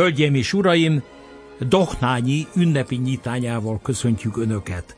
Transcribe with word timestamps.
Hölgyeim 0.00 0.34
és 0.34 0.52
uraim, 0.52 1.02
Dohnányi 1.58 2.46
ünnepi 2.56 2.96
nyitányával 2.96 3.80
köszöntjük 3.82 4.36
Önöket. 4.36 4.96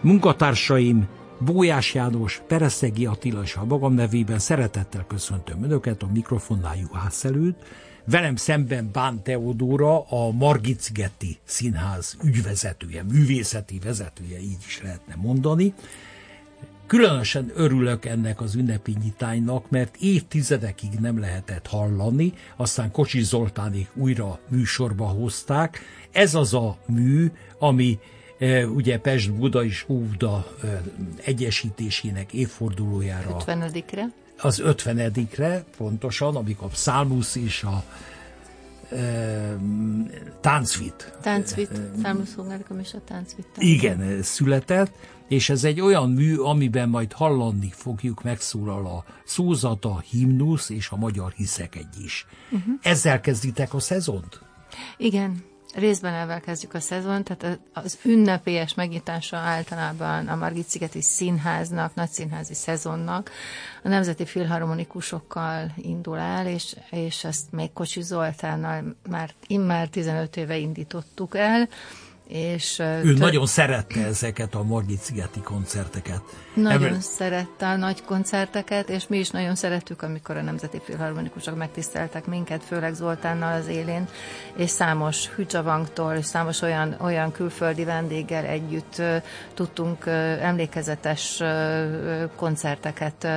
Munkatársaim, 0.00 1.06
Bójás 1.40 1.94
János, 1.94 2.42
Pereszegi 2.46 3.06
Attila 3.06 3.42
és 3.42 3.54
a 3.54 3.64
magam 3.64 3.94
nevében 3.94 4.38
szeretettel 4.38 5.04
köszöntöm 5.08 5.64
Önöket 5.64 6.02
a 6.02 6.08
mikrofonnál 6.12 6.76
Juhász 6.76 7.24
előtt. 7.24 7.62
Velem 8.04 8.36
szemben 8.36 8.90
Bán 8.92 9.22
Teodóra, 9.22 10.00
a 10.00 10.30
Margit-szigeti 10.30 11.38
Színház 11.44 12.16
ügyvezetője, 12.24 13.02
művészeti 13.02 13.78
vezetője, 13.84 14.40
így 14.40 14.64
is 14.66 14.82
lehetne 14.82 15.14
mondani. 15.16 15.74
Különösen 16.86 17.52
örülök 17.54 18.04
ennek 18.04 18.40
az 18.40 18.54
ünnepi 18.54 18.96
nyitánynak, 19.02 19.70
mert 19.70 19.96
évtizedekig 19.96 20.90
nem 21.00 21.20
lehetett 21.20 21.66
hallani, 21.66 22.32
aztán 22.56 22.90
Kocsi 22.90 23.22
Zoltánik 23.22 23.88
újra 23.94 24.38
műsorba 24.48 25.06
hozták. 25.06 25.80
Ez 26.10 26.34
az 26.34 26.54
a 26.54 26.76
mű, 26.86 27.30
ami 27.58 27.98
e, 28.38 28.66
ugye 28.66 28.98
Pest-Buda 28.98 29.64
és 29.64 29.84
Óvda 29.88 30.46
e, 30.62 30.82
egyesítésének 31.24 32.32
évfordulójára. 32.32 33.36
50-re. 33.46 34.12
Az 34.38 34.62
50-re, 34.64 35.64
pontosan, 35.76 36.36
amikor 36.36 36.68
Psalmus 36.68 37.36
és 37.36 37.62
a 37.62 37.84
Táncvit. 40.40 41.12
Táncvit, 41.22 41.80
Psalmus 41.98 42.28
és 42.80 42.94
a 42.94 43.00
Táncvit. 43.04 43.46
Igen, 43.58 44.22
született 44.22 44.92
és 45.32 45.48
ez 45.48 45.64
egy 45.64 45.80
olyan 45.80 46.10
mű, 46.10 46.36
amiben 46.36 46.88
majd 46.88 47.12
hallani 47.12 47.70
fogjuk, 47.72 48.22
megszólal 48.22 48.86
a 48.86 49.04
szózata, 49.24 50.02
himnusz 50.10 50.70
és 50.70 50.88
a 50.88 50.96
magyar 50.96 51.32
hiszek 51.32 51.76
egy 51.76 52.04
is. 52.04 52.26
Uh-huh. 52.50 52.74
Ezzel 52.82 53.20
kezditek 53.20 53.74
a 53.74 53.80
szezont? 53.80 54.40
Igen, 54.96 55.42
részben 55.74 56.14
ezzel 56.14 56.40
kezdjük 56.40 56.74
a 56.74 56.80
szezont, 56.80 57.24
tehát 57.36 57.58
az 57.72 57.98
ünnepélyes 58.04 58.74
megnyitása 58.74 59.36
általában 59.36 60.28
a 60.28 60.36
Margit-szigeti 60.36 61.02
színháznak, 61.02 61.94
nagyszínházi 61.94 62.54
szezonnak 62.54 63.30
a 63.82 63.88
Nemzeti 63.88 64.24
Filharmonikusokkal 64.24 65.72
indul 65.76 66.18
el, 66.18 66.46
és, 66.46 66.76
és 66.90 67.24
ezt 67.24 67.52
még 67.52 67.72
Kocsi 67.72 68.02
Zoltánnal 68.02 68.96
már 69.10 69.30
immár 69.46 69.88
15 69.88 70.36
éve 70.36 70.56
indítottuk 70.56 71.36
el, 71.36 71.68
és, 72.32 72.78
ő 72.78 73.02
tör... 73.02 73.18
nagyon 73.18 73.46
szerette 73.46 74.04
ezeket 74.04 74.54
a 74.54 74.62
Margit-szigeti 74.62 75.40
koncerteket. 75.40 76.22
Nagyon 76.54 76.82
Ebből... 76.84 77.00
szerette 77.00 77.66
a 77.68 77.76
nagy 77.76 78.04
koncerteket, 78.04 78.88
és 78.88 79.06
mi 79.06 79.18
is 79.18 79.30
nagyon 79.30 79.54
szerettük, 79.54 80.02
amikor 80.02 80.36
a 80.36 80.42
Nemzeti 80.42 80.80
Filharmonikusok 80.84 81.56
megtiszteltek 81.56 82.26
minket, 82.26 82.64
főleg 82.64 82.94
Zoltánnal 82.94 83.52
az 83.60 83.66
élén, 83.66 84.08
és 84.56 84.70
számos 84.70 85.28
Hücsavangtól, 85.28 86.12
és 86.12 86.24
számos 86.24 86.62
olyan, 86.62 86.96
olyan 87.00 87.32
külföldi 87.32 87.84
vendéggel 87.84 88.44
együtt 88.44 89.02
tudtunk 89.54 90.06
emlékezetes 90.40 91.42
koncerteket 92.36 93.28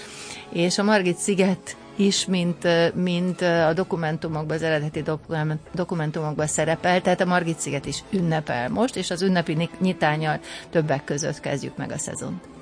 és 0.52 0.78
a 0.78 0.82
Margit-sziget 0.82 1.76
is, 1.96 2.26
mint, 2.26 2.68
mint 2.94 3.40
a 3.40 3.72
dokumentumokban, 3.72 4.56
az 4.56 4.62
eredeti 4.62 5.02
dokumentumokban 5.74 6.46
szerepel, 6.46 7.00
tehát 7.00 7.20
a 7.20 7.24
Margit 7.24 7.58
sziget 7.58 7.86
is 7.86 8.04
ünnepel 8.10 8.68
most, 8.68 8.96
és 8.96 9.10
az 9.10 9.22
ünnepi 9.22 9.68
nyitányal 9.80 10.40
többek 10.70 11.04
között 11.04 11.40
kezdjük 11.40 11.76
meg 11.76 11.90
a 11.90 11.98
szezont. 11.98 12.55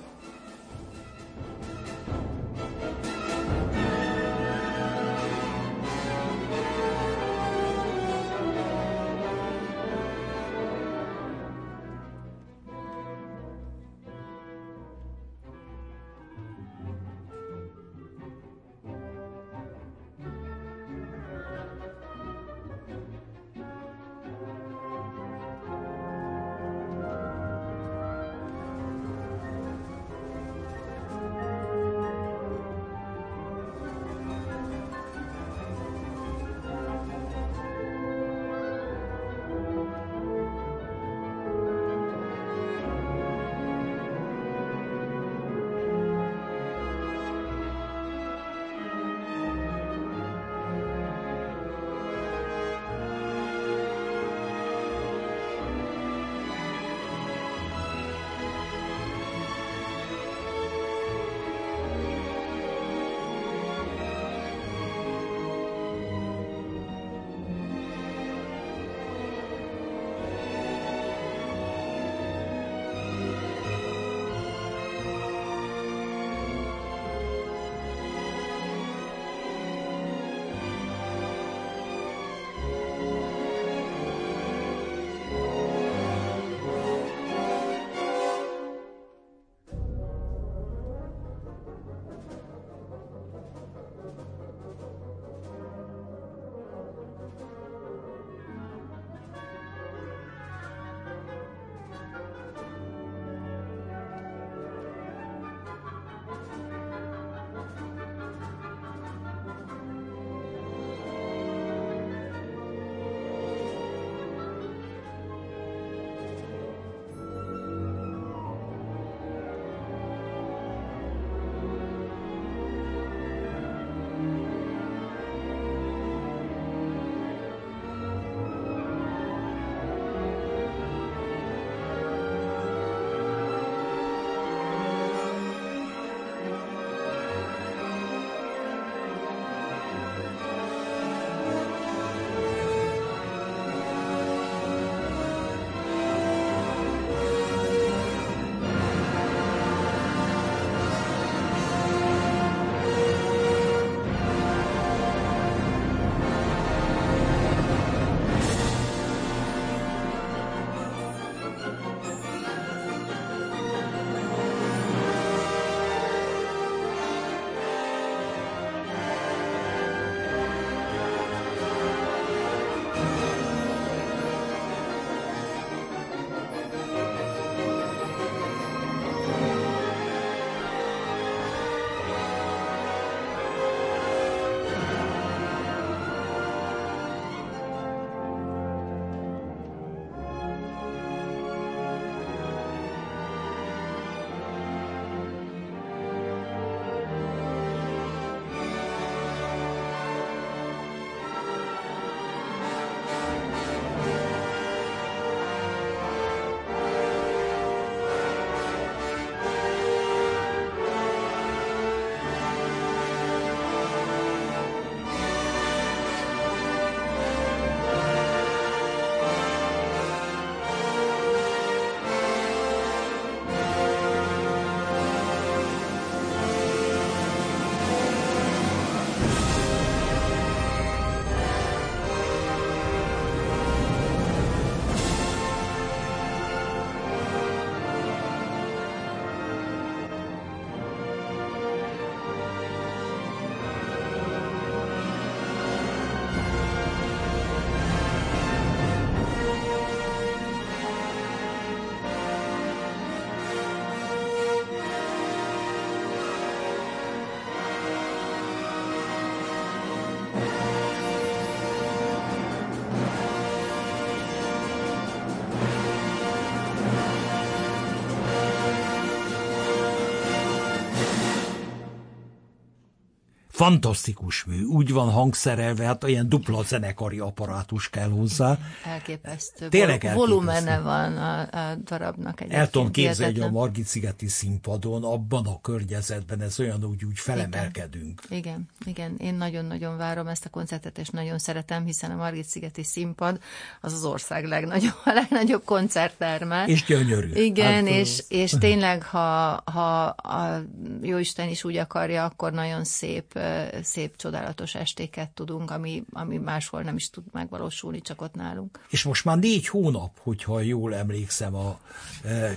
Fantasztikus 273.65 274.45
mű, 274.45 274.63
úgy 274.63 274.93
van 274.93 275.11
hangszerelve, 275.11 275.85
hát 275.85 276.05
olyan 276.05 276.29
dupla 276.29 276.63
zenekari 276.63 277.19
apparátus 277.19 277.91
kell 277.91 278.09
hozzá. 278.09 278.59
Elképesztő. 278.85 279.69
Tényleg 279.69 280.03
Vol- 280.03 280.15
Volumene 280.15 280.81
van 280.81 281.17
a, 281.17 281.41
a 281.41 281.75
darabnak 281.75 282.41
egyébként. 282.41 282.61
El 282.61 282.71
tudom 282.71 282.91
képzelni, 282.91 283.33
hogy 283.33 283.49
a 283.49 283.51
Margit-szigeti 283.51 284.29
színpadon, 284.29 285.05
abban 285.05 285.47
a 285.47 285.61
környezetben 285.61 286.41
ez 286.41 286.61
olyan 286.61 286.85
úgy, 286.85 287.05
úgy 287.05 287.19
felemelkedünk. 287.19 288.23
Igen, 288.29 288.69
igen. 288.85 289.17
Én 289.19 289.35
nagyon-nagyon 289.35 289.97
várom 289.97 290.27
ezt 290.27 290.45
a 290.45 290.49
koncertet, 290.49 290.99
és 290.99 291.09
nagyon 291.09 291.39
szeretem, 291.39 291.85
hiszen 291.85 292.11
a 292.11 292.17
Margit-szigeti 292.17 292.83
színpad 292.83 293.41
az 293.81 293.93
az 293.93 294.05
ország 294.05 294.45
legnagyobb, 294.45 295.01
a 295.05 295.13
legnagyobb 295.13 295.65
koncertterme. 295.65 296.65
És 296.67 296.85
gyönyörű. 296.85 297.33
Igen, 297.33 297.73
hát, 297.73 297.95
és, 297.95 298.25
és 298.29 298.51
tényleg, 298.51 299.03
ha, 299.03 299.63
ha 299.65 300.03
a 300.07 300.63
Jóisten 301.03 301.49
is 301.49 301.65
úgy 301.65 301.77
akarja, 301.77 302.25
akkor 302.25 302.53
nagyon 302.53 302.85
szép, 302.85 303.39
szép, 303.83 304.17
csodálatos 304.17 304.75
estéket 304.75 305.31
tudunk, 305.31 305.71
ami, 305.71 306.03
ami 306.13 306.37
máshol 306.37 306.83
nem 306.83 306.97
is 306.97 307.11
tud 307.11 307.25
megvalósulni, 307.33 308.01
csak 308.01 308.23
ott 308.23 308.35
nálunk. 308.35 308.81
És 308.89 309.03
most 309.03 309.25
már 309.25 309.39
négy 309.39 309.69
hónap, 309.69 310.11
hogyha 310.19 310.61
jól 310.61 310.95
emlékszem 310.95 311.55
a 311.55 311.79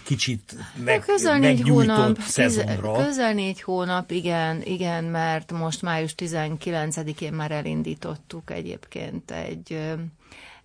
kicsit 0.03 0.55
meg, 0.83 0.99
közel 0.99 1.39
négy 1.39 1.69
hónap, 1.69 2.19
szezonra. 2.19 2.91
Közel 2.91 3.33
négy 3.33 3.61
hónap, 3.61 4.11
igen, 4.11 4.61
igen, 4.61 5.03
mert 5.03 5.51
most 5.51 5.81
május 5.81 6.13
19-én 6.17 7.33
már 7.33 7.51
elindítottuk 7.51 8.51
egyébként 8.51 9.31
egy 9.31 9.95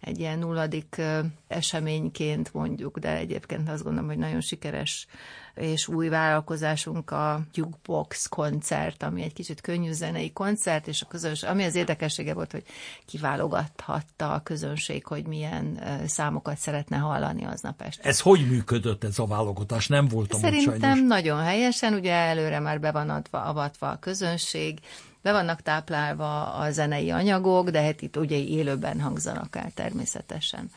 egy 0.02 0.18
ilyen 0.18 0.38
nulladik 0.38 1.00
eseményként 1.48 2.54
mondjuk, 2.54 2.98
de 2.98 3.16
egyébként 3.16 3.68
azt 3.68 3.82
gondolom, 3.82 4.08
hogy 4.08 4.18
nagyon 4.18 4.40
sikeres 4.40 5.06
és 5.54 5.88
új 5.88 6.08
vállalkozásunk 6.08 7.10
a 7.10 7.40
Jukebox 7.54 8.26
koncert, 8.26 9.02
ami 9.02 9.22
egy 9.22 9.32
kicsit 9.32 9.60
könnyű 9.60 9.92
zenei 9.92 10.32
koncert, 10.32 10.88
és 10.88 11.02
a 11.02 11.06
közönség, 11.06 11.48
ami 11.48 11.64
az 11.64 11.74
érdekessége 11.74 12.34
volt, 12.34 12.52
hogy 12.52 12.64
kiválogathatta 13.06 14.32
a 14.32 14.40
közönség, 14.40 15.06
hogy 15.06 15.26
milyen 15.26 15.80
számokat 16.06 16.58
szeretne 16.58 16.96
hallani 16.96 17.44
aznap 17.44 17.82
este. 17.82 18.08
Ez 18.08 18.20
hogy 18.20 18.48
működött 18.48 19.04
ez 19.04 19.18
a 19.18 19.26
válogatás? 19.26 19.86
Nem 19.86 20.08
voltam 20.08 20.40
Szerintem 20.40 20.74
ott 20.74 20.80
sajnos. 20.80 21.08
nagyon 21.08 21.42
helyesen, 21.42 21.94
ugye 21.94 22.12
előre 22.14 22.58
már 22.58 22.80
be 22.80 22.90
van 22.92 23.10
adva, 23.10 23.42
avatva 23.42 23.90
a 23.90 23.98
közönség, 23.98 24.78
be 25.22 25.32
vannak 25.32 25.62
táplálva 25.62 26.54
a 26.54 26.70
zenei 26.70 27.10
anyagok, 27.10 27.70
de 27.70 27.82
hát 27.82 28.02
itt 28.02 28.16
ugye 28.16 28.36
élőben 28.36 29.00
hangzanak 29.00 29.56
el 29.56 29.70
természetesen 29.74 30.70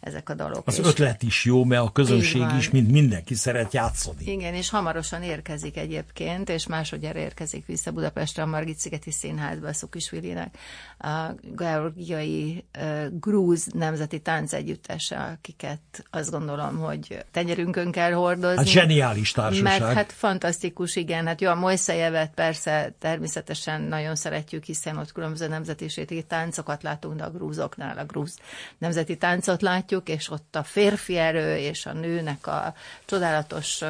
ezek 0.00 0.28
a 0.28 0.34
dalok. 0.34 0.66
Az 0.66 0.78
és 0.78 0.86
ötlet 0.86 1.22
is 1.22 1.44
jó, 1.44 1.64
mert 1.64 1.82
a 1.82 1.92
közönség 1.92 2.46
is, 2.58 2.70
mint 2.70 2.90
mindenki 2.90 3.34
szeret 3.34 3.72
játszani. 3.72 4.24
Igen, 4.24 4.54
és 4.54 4.70
hamarosan 4.70 5.22
érkezik 5.22 5.76
egyébként, 5.76 6.48
és 6.48 6.66
másodjára 6.66 7.18
érkezik 7.18 7.66
vissza 7.66 7.90
Budapestre 7.90 8.42
a 8.42 8.46
Margit-szigeti 8.46 9.10
Színházba 9.10 9.68
a 9.68 9.72
Szukisvilinek 9.72 10.56
a 10.98 11.34
georgiai 11.42 12.64
uh, 12.78 13.06
grúz 13.20 13.66
nemzeti 13.66 14.20
táncegyüttese, 14.20 15.16
akiket 15.16 16.04
azt 16.10 16.30
gondolom, 16.30 16.78
hogy 16.78 17.24
tenyerünkön 17.30 17.90
kell 17.90 18.12
hordozni. 18.12 18.56
Hát 18.56 18.66
zseniális 18.66 19.32
társaság. 19.32 19.80
Meg 19.80 19.94
hát 19.94 20.12
fantasztikus, 20.12 20.96
igen. 20.96 21.26
Hát 21.26 21.40
jó, 21.40 21.50
a 21.50 21.54
Mojszejevet 21.54 22.30
persze 22.34 22.94
természetesen 22.98 23.82
nagyon 23.82 24.16
szeretjük, 24.16 24.64
hiszen 24.64 24.96
ott 24.96 25.12
különböző 25.12 25.48
nemzetiségi 25.48 26.22
táncokat 26.22 26.82
látunk, 26.82 27.16
de 27.16 27.24
a 27.24 27.30
grúzoknál 27.30 27.98
a 27.98 28.04
grúz 28.04 28.38
nemzeti 28.78 29.16
táncot 29.16 29.62
látjuk, 29.62 29.87
és 30.04 30.30
ott 30.30 30.56
a 30.56 30.62
férfi 30.62 31.16
erő 31.16 31.56
és 31.56 31.86
a 31.86 31.92
nőnek 31.92 32.46
a 32.46 32.74
csodálatos 33.04 33.82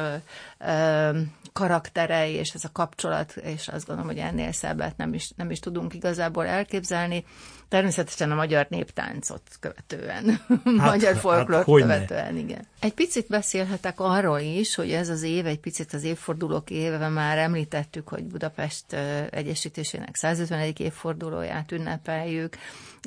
karakterei, 1.53 2.33
és 2.33 2.49
ez 2.53 2.63
a 2.63 2.71
kapcsolat, 2.71 3.35
és 3.35 3.67
azt 3.67 3.85
gondolom, 3.85 4.11
hogy 4.11 4.19
ennél 4.19 4.51
szebbet 4.51 4.97
nem 4.97 5.13
is, 5.13 5.31
nem 5.35 5.51
is 5.51 5.59
tudunk 5.59 5.93
igazából 5.93 6.45
elképzelni. 6.45 7.25
Természetesen 7.69 8.31
a 8.31 8.35
magyar 8.35 8.65
néptáncot 8.69 9.41
követően, 9.59 10.25
hát, 10.63 10.91
magyar 10.91 11.15
folklórt 11.15 11.65
hát, 11.65 11.81
követően, 11.81 12.37
igen. 12.37 12.67
Egy 12.79 12.93
picit 12.93 13.27
beszélhetek 13.27 13.99
arról 13.99 14.39
is, 14.39 14.75
hogy 14.75 14.91
ez 14.91 15.09
az 15.09 15.23
év, 15.23 15.45
egy 15.45 15.59
picit 15.59 15.93
az 15.93 16.03
évfordulók 16.03 16.69
éve, 16.69 17.07
már 17.07 17.37
említettük, 17.37 18.07
hogy 18.07 18.23
Budapest 18.23 18.93
Egyesítésének 19.29 20.15
150. 20.15 20.73
évfordulóját 20.77 21.71
ünnepeljük, 21.71 22.57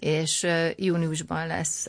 és 0.01 0.47
júniusban 0.77 1.47
lesz 1.47 1.87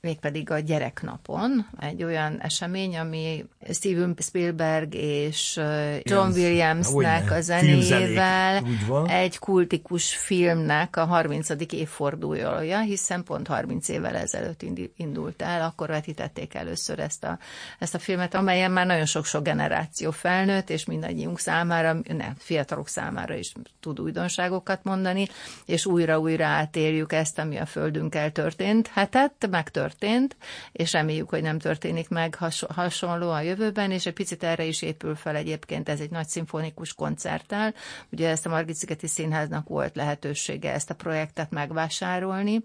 mégpedig 0.00 0.50
a 0.50 0.58
gyereknapon 0.58 1.66
egy 1.80 2.02
olyan 2.02 2.40
esemény, 2.40 2.98
ami 2.98 3.44
Steven 3.70 4.16
Spielberg 4.18 4.94
és 4.94 5.60
John 6.02 6.30
Williamsnek 6.30 7.30
a 7.30 7.40
zenével 7.40 8.64
egy 9.06 9.38
kultikus 9.38 10.16
filmnek 10.16 10.96
a 10.96 11.04
30. 11.04 11.48
évfordulója, 11.92 12.80
hiszen 12.80 13.24
pont 13.24 13.46
30 13.46 13.88
évvel 13.88 14.16
ezelőtt 14.16 14.62
indult 14.96 15.42
el, 15.42 15.62
akkor 15.62 15.88
vetítették 15.88 16.54
először 16.54 16.98
ezt 16.98 17.24
a, 17.24 17.38
ezt 17.78 17.94
a 17.94 17.98
filmet, 17.98 18.34
amelyen 18.34 18.70
már 18.70 18.86
nagyon 18.86 19.04
sok-sok 19.04 19.42
generáció 19.42 20.10
felnőtt, 20.10 20.70
és 20.70 20.84
mindannyiunk 20.84 21.38
számára, 21.38 21.96
ne, 22.08 22.32
fiatalok 22.38 22.88
számára 22.88 23.34
is 23.34 23.52
tud 23.80 24.00
újdonságokat 24.00 24.84
mondani, 24.84 25.26
és 25.66 25.86
újra-újra 25.86 26.44
átérjük 26.46 27.12
ezt, 27.12 27.38
ami 27.38 27.56
a 27.56 27.66
Földünkkel 27.66 28.32
történt. 28.32 28.88
Hát 28.88 29.10
tehát 29.10 29.48
megtörtént, 29.50 30.36
és 30.72 30.92
reméljük, 30.92 31.28
hogy 31.28 31.42
nem 31.42 31.58
történik 31.58 32.08
meg 32.08 32.34
hasonló 32.68 33.30
a 33.30 33.40
jövőben, 33.40 33.90
és 33.90 34.06
egy 34.06 34.12
picit 34.12 34.42
erre 34.42 34.64
is 34.64 34.82
épül 34.82 35.14
fel 35.14 35.36
egyébként 35.36 35.88
ez 35.88 36.00
egy 36.00 36.10
nagy 36.10 36.26
szimfonikus 36.28 36.94
koncerttel. 36.94 37.74
Ugye 38.12 38.28
ezt 38.28 38.46
a 38.46 38.48
Margit-szigeti 38.48 39.06
Színháznak 39.06 39.68
volt 39.68 39.96
lehetősége 39.96 40.72
ezt 40.72 40.90
a 40.90 40.94
projektet 40.94 41.50
megvásárolni, 41.82 42.64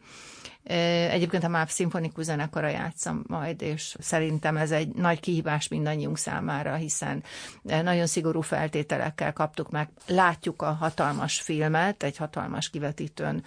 Egyébként 1.09 1.43
a 1.43 1.47
MÁP 1.47 1.69
szimfonikus 1.69 2.23
zenekara 2.25 2.67
játszom 2.67 3.23
majd, 3.27 3.61
és 3.61 3.95
szerintem 3.99 4.57
ez 4.57 4.71
egy 4.71 4.87
nagy 4.87 5.19
kihívás 5.19 5.67
mindannyiunk 5.67 6.17
számára, 6.17 6.75
hiszen 6.75 7.23
nagyon 7.61 8.07
szigorú 8.07 8.41
feltételekkel 8.41 9.33
kaptuk 9.33 9.69
meg. 9.69 9.89
Látjuk 10.07 10.61
a 10.61 10.71
hatalmas 10.71 11.41
filmet, 11.41 12.03
egy 12.03 12.17
hatalmas 12.17 12.69
kivetítőn 12.69 13.43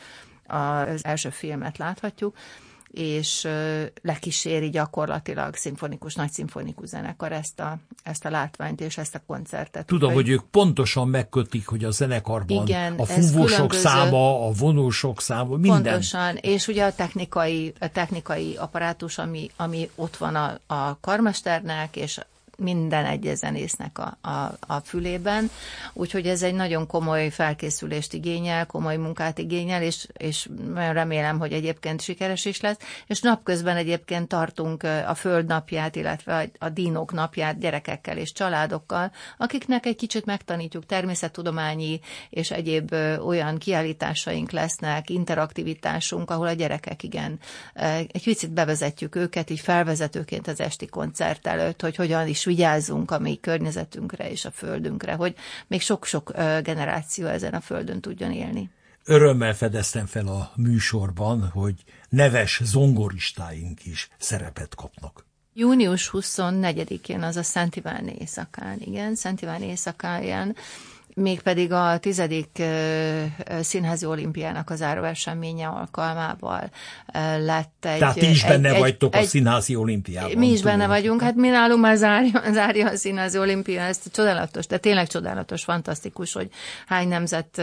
az 0.46 1.04
első 1.04 1.30
filmet 1.30 1.78
láthatjuk, 1.78 2.36
és 2.92 3.48
lekíséri 4.02 4.70
gyakorlatilag 4.70 5.54
szimfonikus, 5.54 6.14
nagy 6.14 6.30
szimfonikus 6.30 6.88
zenekar 6.88 7.32
ezt 7.32 7.60
a, 7.60 7.78
ezt 8.02 8.24
a 8.24 8.30
látványt 8.30 8.80
és 8.80 8.98
ezt 8.98 9.14
a 9.14 9.22
koncertet. 9.26 9.86
Tudom, 9.86 10.12
hogy 10.12 10.28
ők 10.28 10.42
pontosan 10.50 11.08
megkötik, 11.08 11.66
hogy 11.66 11.84
a 11.84 11.90
zenekarban 11.90 12.66
igen, 12.66 12.94
a 12.98 13.04
fúvósok 13.04 13.74
száma, 13.74 14.46
a 14.46 14.50
vonósok 14.50 15.20
száma, 15.20 15.56
minden. 15.56 15.82
Pontosan, 15.82 16.36
és 16.36 16.68
ugye 16.68 16.84
a 16.84 16.94
technikai, 16.94 17.72
a 17.80 17.88
technikai 17.88 18.56
apparátus, 18.56 19.18
ami, 19.18 19.50
ami 19.56 19.90
ott 19.94 20.16
van 20.16 20.34
a, 20.34 20.58
a 20.66 20.98
karmesternek, 21.00 21.96
és 21.96 22.20
minden 22.60 23.04
egyes 23.04 23.36
zenésznek 23.36 23.98
a, 23.98 24.18
a, 24.28 24.56
a 24.60 24.80
fülében, 24.84 25.50
úgyhogy 25.92 26.26
ez 26.26 26.42
egy 26.42 26.54
nagyon 26.54 26.86
komoly 26.86 27.28
felkészülést 27.28 28.12
igényel, 28.12 28.66
komoly 28.66 28.96
munkát 28.96 29.38
igényel, 29.38 29.82
és, 29.82 30.06
és 30.16 30.48
nagyon 30.74 30.92
remélem, 30.92 31.38
hogy 31.38 31.52
egyébként 31.52 32.00
sikeres 32.00 32.44
is 32.44 32.60
lesz, 32.60 32.78
és 33.06 33.20
napközben 33.20 33.76
egyébként 33.76 34.28
tartunk 34.28 34.82
a 35.06 35.14
Földnapját, 35.14 35.96
illetve 35.96 36.38
a, 36.38 36.64
a 36.64 36.68
Dínok 36.68 37.12
napját 37.12 37.58
gyerekekkel 37.58 38.16
és 38.16 38.32
családokkal, 38.32 39.12
akiknek 39.38 39.86
egy 39.86 39.96
kicsit 39.96 40.24
megtanítjuk 40.24 40.86
természettudományi 40.86 42.00
és 42.30 42.50
egyéb 42.50 42.92
olyan 43.26 43.58
kiállításaink 43.58 44.50
lesznek, 44.50 45.10
interaktivitásunk, 45.10 46.30
ahol 46.30 46.46
a 46.46 46.52
gyerekek 46.52 47.02
igen, 47.02 47.38
egy 48.12 48.24
picit 48.24 48.52
bevezetjük 48.52 49.14
őket, 49.14 49.50
így 49.50 49.60
felvezetőként 49.60 50.48
az 50.48 50.60
esti 50.60 50.86
koncert 50.86 51.46
előtt, 51.46 51.80
hogy 51.80 51.96
hogyan 51.96 52.28
is 52.28 52.46
vigyázzunk 52.50 53.10
a 53.10 53.18
mi 53.18 53.38
környezetünkre 53.40 54.30
és 54.30 54.44
a 54.44 54.50
földünkre, 54.50 55.14
hogy 55.14 55.34
még 55.66 55.80
sok-sok 55.80 56.32
generáció 56.62 57.26
ezen 57.26 57.54
a 57.54 57.60
földön 57.60 58.00
tudjon 58.00 58.32
élni. 58.32 58.70
Örömmel 59.04 59.54
fedeztem 59.54 60.06
fel 60.06 60.26
a 60.26 60.52
műsorban, 60.56 61.48
hogy 61.48 61.74
neves 62.08 62.60
zongoristáink 62.64 63.84
is 63.84 64.08
szerepet 64.18 64.74
kapnak. 64.74 65.24
Június 65.54 66.10
24-én, 66.12 67.22
az 67.22 67.36
a 67.36 67.42
Szent 67.42 67.76
Iván 67.76 68.08
éjszakán, 68.08 68.78
igen, 68.80 69.14
Szent 69.14 69.42
Iván 69.42 69.62
éjszakáján 69.62 70.56
mégpedig 71.20 71.72
a 71.72 71.98
tizedik 71.98 72.62
színházi 73.60 74.06
olimpiának 74.06 74.70
az 74.70 74.80
eseménye 74.80 75.66
alkalmával 75.66 76.70
lett 77.38 77.84
egy... 77.84 77.98
Tehát 77.98 78.14
ti 78.14 78.30
is 78.30 78.44
benne 78.44 78.72
egy, 78.72 78.78
vagytok 78.78 79.14
egy, 79.14 79.24
a 79.24 79.26
színházi 79.26 79.76
olimpiában. 79.76 80.38
Mi 80.38 80.50
is 80.50 80.62
benne 80.62 80.86
vagyunk, 80.86 81.22
hát 81.22 81.34
mi 81.34 81.48
nálunk 81.48 81.80
már 81.80 81.96
zárja, 81.96 82.42
zárja 82.52 82.88
a 82.88 82.96
színházi 82.96 83.38
olimpia, 83.38 83.80
ezt 83.80 84.12
csodálatos, 84.12 84.66
de 84.66 84.78
tényleg 84.78 85.06
csodálatos, 85.06 85.64
fantasztikus, 85.64 86.32
hogy 86.32 86.50
hány 86.86 87.08
nemzet 87.08 87.62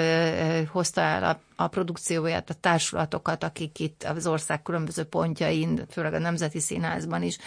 hozta 0.72 1.02
el 1.02 1.24
a 1.24 1.40
a 1.60 1.68
produkcióját, 1.68 2.50
a 2.50 2.54
társulatokat, 2.54 3.44
akik 3.44 3.80
itt 3.80 4.04
az 4.04 4.28
ország 4.28 4.62
különböző 4.62 5.04
pontjain, 5.04 5.82
főleg 5.90 6.14
a 6.14 6.20
Nemzeti 6.20 6.60
Színházban 6.60 7.24
is 7.24 7.38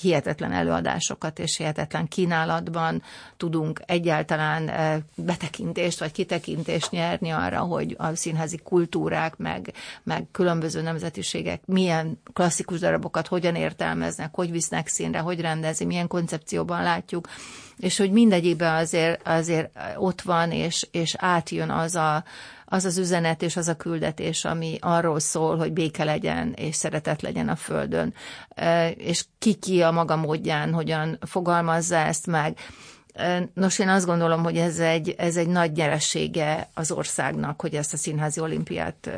hihetetlen 0.00 0.52
előadásokat 0.52 1.38
és 1.38 1.56
hihetetlen 1.56 2.08
kínálatban 2.08 3.02
tudunk 3.36 3.80
egyáltalán 3.86 4.68
eh, 4.68 4.96
betekintést 5.14 5.98
vagy 5.98 6.12
kitekintést 6.12 6.90
nyerni 6.90 7.30
arra, 7.30 7.58
hogy 7.60 7.94
a 7.98 8.14
színházi 8.14 8.56
kultúrák 8.64 9.36
meg, 9.36 9.72
meg 10.02 10.26
különböző 10.32 10.82
nemzetiségek 10.82 11.66
milyen 11.66 12.20
klasszikus 12.32 12.78
darabokat 12.80 13.26
hogyan 13.26 13.54
értelmeznek, 13.54 14.34
hogy 14.34 14.50
visznek 14.50 14.88
színre, 14.88 15.18
hogy 15.18 15.40
rendezi, 15.40 15.84
milyen 15.84 16.06
koncepcióban 16.08 16.82
látjuk, 16.82 17.28
és 17.76 17.96
hogy 17.98 18.10
mindegyikben 18.10 18.74
azért, 18.74 19.28
azért 19.28 19.78
ott 19.96 20.22
van, 20.22 20.50
és, 20.52 20.86
és 20.90 21.14
átjön 21.18 21.70
az 21.70 21.94
a, 21.94 22.24
az 22.68 22.84
az 22.84 22.98
üzenet 22.98 23.42
és 23.42 23.56
az 23.56 23.68
a 23.68 23.76
küldetés, 23.76 24.44
ami 24.44 24.76
arról 24.80 25.20
szól, 25.20 25.56
hogy 25.56 25.72
béke 25.72 26.04
legyen 26.04 26.52
és 26.52 26.74
szeretet 26.76 27.22
legyen 27.22 27.48
a 27.48 27.56
Földön. 27.56 28.14
És 28.96 29.24
ki 29.38 29.54
ki 29.54 29.82
a 29.82 29.90
maga 29.90 30.16
módján, 30.16 30.72
hogyan 30.72 31.18
fogalmazza 31.20 31.96
ezt 31.96 32.26
meg. 32.26 32.58
Nos, 33.54 33.78
én 33.78 33.88
azt 33.88 34.06
gondolom, 34.06 34.42
hogy 34.42 34.56
ez 34.56 34.78
egy, 34.78 35.14
ez 35.18 35.36
egy 35.36 35.48
nagy 35.48 35.72
nyeressége 35.72 36.68
az 36.74 36.90
országnak, 36.90 37.60
hogy 37.60 37.74
ezt 37.74 37.92
a 37.92 37.96
színházi 37.96 38.40
olimpiát 38.40 39.10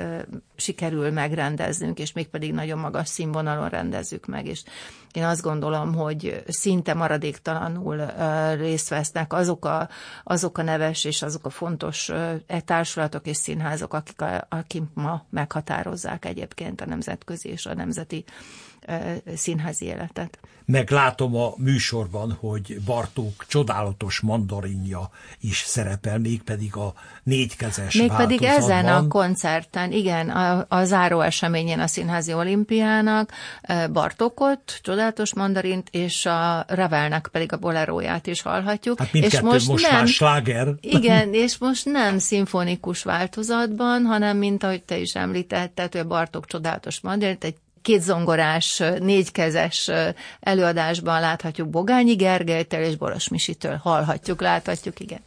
sikerül 0.57 1.11
megrendeznünk, 1.11 1.99
és 1.99 2.12
mégpedig 2.12 2.52
nagyon 2.52 2.78
magas 2.78 3.09
színvonalon 3.09 3.69
rendezzük 3.69 4.26
meg. 4.26 4.47
És 4.47 4.62
én 5.12 5.25
azt 5.25 5.43
gondolom, 5.43 5.95
hogy 5.95 6.43
szinte 6.49 6.95
maradéktalanul 6.95 8.07
részt 8.57 8.88
vesznek 8.88 9.33
azok 9.33 9.64
a, 9.64 9.88
azok 10.25 10.59
a 10.59 10.62
neves 10.62 11.05
és 11.05 11.23
azok 11.23 11.47
a 11.47 11.50
fontos 11.50 12.09
e 12.47 12.61
társulatok 12.64 13.26
és 13.26 13.37
színházok, 13.37 13.95
akik, 13.95 14.21
a, 14.21 14.47
akik 14.49 14.83
ma 14.95 15.25
meghatározzák 15.31 16.25
egyébként 16.25 16.81
a 16.81 16.87
nemzetközi 16.87 17.49
és 17.49 17.67
a 17.67 17.75
nemzeti 17.75 18.25
színházi 19.35 19.85
életet. 19.85 20.38
Meglátom 20.71 21.37
a 21.37 21.52
műsorban, 21.57 22.37
hogy 22.40 22.80
Bartók 22.85 23.45
csodálatos 23.47 24.21
mandarinja 24.21 25.11
is 25.40 25.57
szerepel, 25.66 26.18
mégpedig 26.18 26.76
a 26.76 26.95
négykezes 27.23 27.95
Mégpedig 27.95 28.42
ezen 28.42 28.87
a 28.87 29.07
koncerten, 29.07 29.92
igen, 29.92 30.28
a, 30.28 30.64
a 30.68 30.85
záró 30.85 31.21
eseményén 31.21 31.80
a 31.80 31.87
Színházi 31.87 32.33
Olimpiának 32.33 33.33
Bartókot, 33.92 34.78
csodálatos 34.83 35.35
mandarint, 35.35 35.88
és 35.90 36.26
a 36.26 36.64
Ravelnek 36.68 37.28
pedig 37.33 37.52
a 37.52 37.57
boleróját 37.57 38.26
is 38.26 38.42
hallhatjuk. 38.42 38.99
Hát 38.99 39.14
és 39.14 39.40
most, 39.40 39.68
most 39.68 39.88
nem, 39.88 39.95
már 39.95 40.07
sláger. 40.07 40.68
Igen, 40.80 41.33
és 41.45 41.59
most 41.59 41.85
nem 41.85 42.18
szimfonikus 42.18 43.02
változatban, 43.02 44.04
hanem 44.04 44.37
mint 44.37 44.62
ahogy 44.62 44.83
te 44.83 44.99
is 44.99 45.14
említetted, 45.14 45.92
hogy 45.92 46.00
a 46.00 46.07
Bartók 46.07 46.47
csodálatos 46.47 47.00
mandarint, 47.00 47.45
egy 47.45 47.57
kétzongorás, 47.82 48.82
négykezes 48.99 49.90
előadásban 50.40 51.20
láthatjuk 51.20 51.68
Bogányi 51.68 52.14
Gergelytől 52.14 52.82
és 52.82 52.97
Boros 52.97 53.28
Misitől. 53.28 53.76
Hallhatjuk, 53.76 54.40
láthatjuk, 54.40 55.00
igen. 55.00 55.20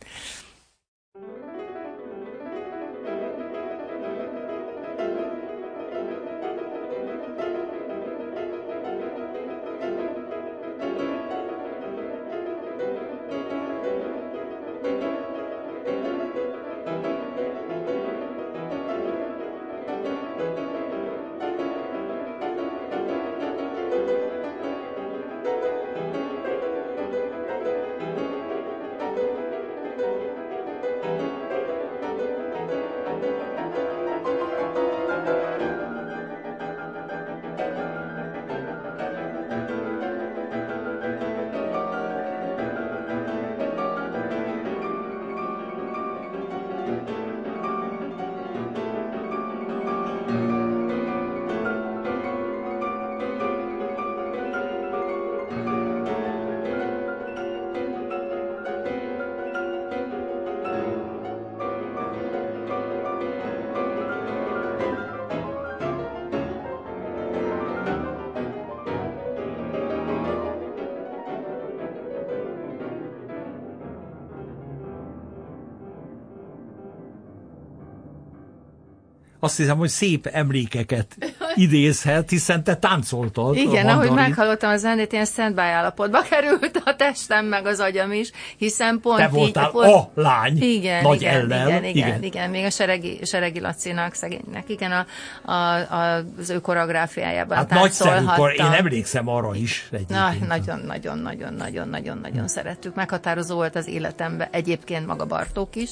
Azt 79.44 79.58
hiszem, 79.58 79.78
hogy 79.78 79.90
szép 79.90 80.28
emlékeket 80.28 81.16
idézhet, 81.56 82.30
hiszen 82.30 82.64
te 82.64 82.76
táncoltad. 82.76 83.56
Igen, 83.56 83.88
ahogy 83.88 84.12
meghallottam 84.12 84.72
a 84.72 84.78
zenét, 84.78 85.12
ilyen 85.12 85.26
standby 85.26 85.62
állapotba 85.62 86.22
került 86.30 86.82
a 86.86 86.96
testem, 86.96 87.46
meg 87.46 87.66
az 87.66 87.80
agyam 87.80 88.12
is, 88.12 88.32
hiszen 88.58 89.00
pont 89.00 89.18
Te 89.18 89.28
voltál 89.28 89.66
így, 89.66 89.72
pont, 89.72 89.86
a 89.86 90.12
lány, 90.14 90.58
igen, 90.62 91.02
nagy 91.02 91.22
igen, 91.22 91.34
ellen. 91.34 91.68
Igen, 91.68 91.84
igen, 91.84 92.08
igen, 92.08 92.24
igen, 92.24 92.50
még 92.50 92.66
a 92.66 92.70
Seregi, 92.70 93.20
Seregi 93.24 93.60
Lacinak, 93.60 94.14
szegénynek, 94.14 94.70
igen, 94.70 94.92
a, 94.92 95.06
a, 95.52 95.76
a, 95.76 96.24
az 96.40 96.50
ő 96.50 96.60
koreográfiájában 96.60 97.58
Hát 97.58 97.70
nagyszerű, 97.70 98.26
én 98.58 98.66
emlékszem 98.66 99.28
arra 99.28 99.56
is. 99.56 99.90
Na, 100.08 100.34
nagyon, 100.48 100.80
nagyon, 100.80 101.18
nagyon, 101.18 101.54
nagyon, 101.54 101.90
nagyon, 101.90 102.18
nagyon 102.18 102.48
szerettük. 102.48 102.96
Meghatározó 102.96 103.56
volt 103.56 103.76
az 103.76 103.88
életemben 103.88 104.48
egyébként 104.52 105.06
maga 105.06 105.26
Bartók 105.26 105.76
is, 105.76 105.90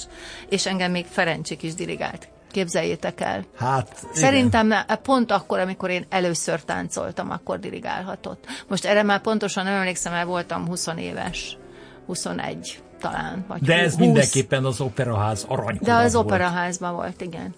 és 0.50 0.66
engem 0.66 0.92
még 0.92 1.06
Ferencsik 1.06 1.64
is 1.64 1.74
dirigált. 1.74 2.28
Képzeljétek 2.52 3.22
el. 3.22 3.46
Hát, 3.58 3.98
igen. 4.02 4.14
Szerintem 4.14 4.74
pont 5.04 5.32
akkor, 5.32 5.60
amikor 5.60 5.90
én 5.90 6.06
először 6.10 6.62
táncoltam, 6.62 7.32
akkor 7.32 7.60
dirigálhatott. 7.60 8.46
Most 8.68 8.86
erre 8.86 9.04
már 9.04 9.22
pontosan 9.22 9.64
nem 9.64 9.74
emlékszem, 9.74 10.14
mert 10.14 10.28
voltam 10.28 10.68
20 10.68 10.88
éves. 10.98 11.58
21 12.06 12.82
talán. 13.00 13.46
Vagy 13.48 13.62
De 13.62 13.74
ez 13.80 13.92
20. 13.92 14.00
mindenképpen 14.00 14.66
az 14.66 14.82
operaház 14.82 15.46
arany. 15.48 15.78
De 15.82 15.94
az 15.94 16.16
operaházban 16.16 16.96
volt, 16.96 17.22
igen. 17.22 17.56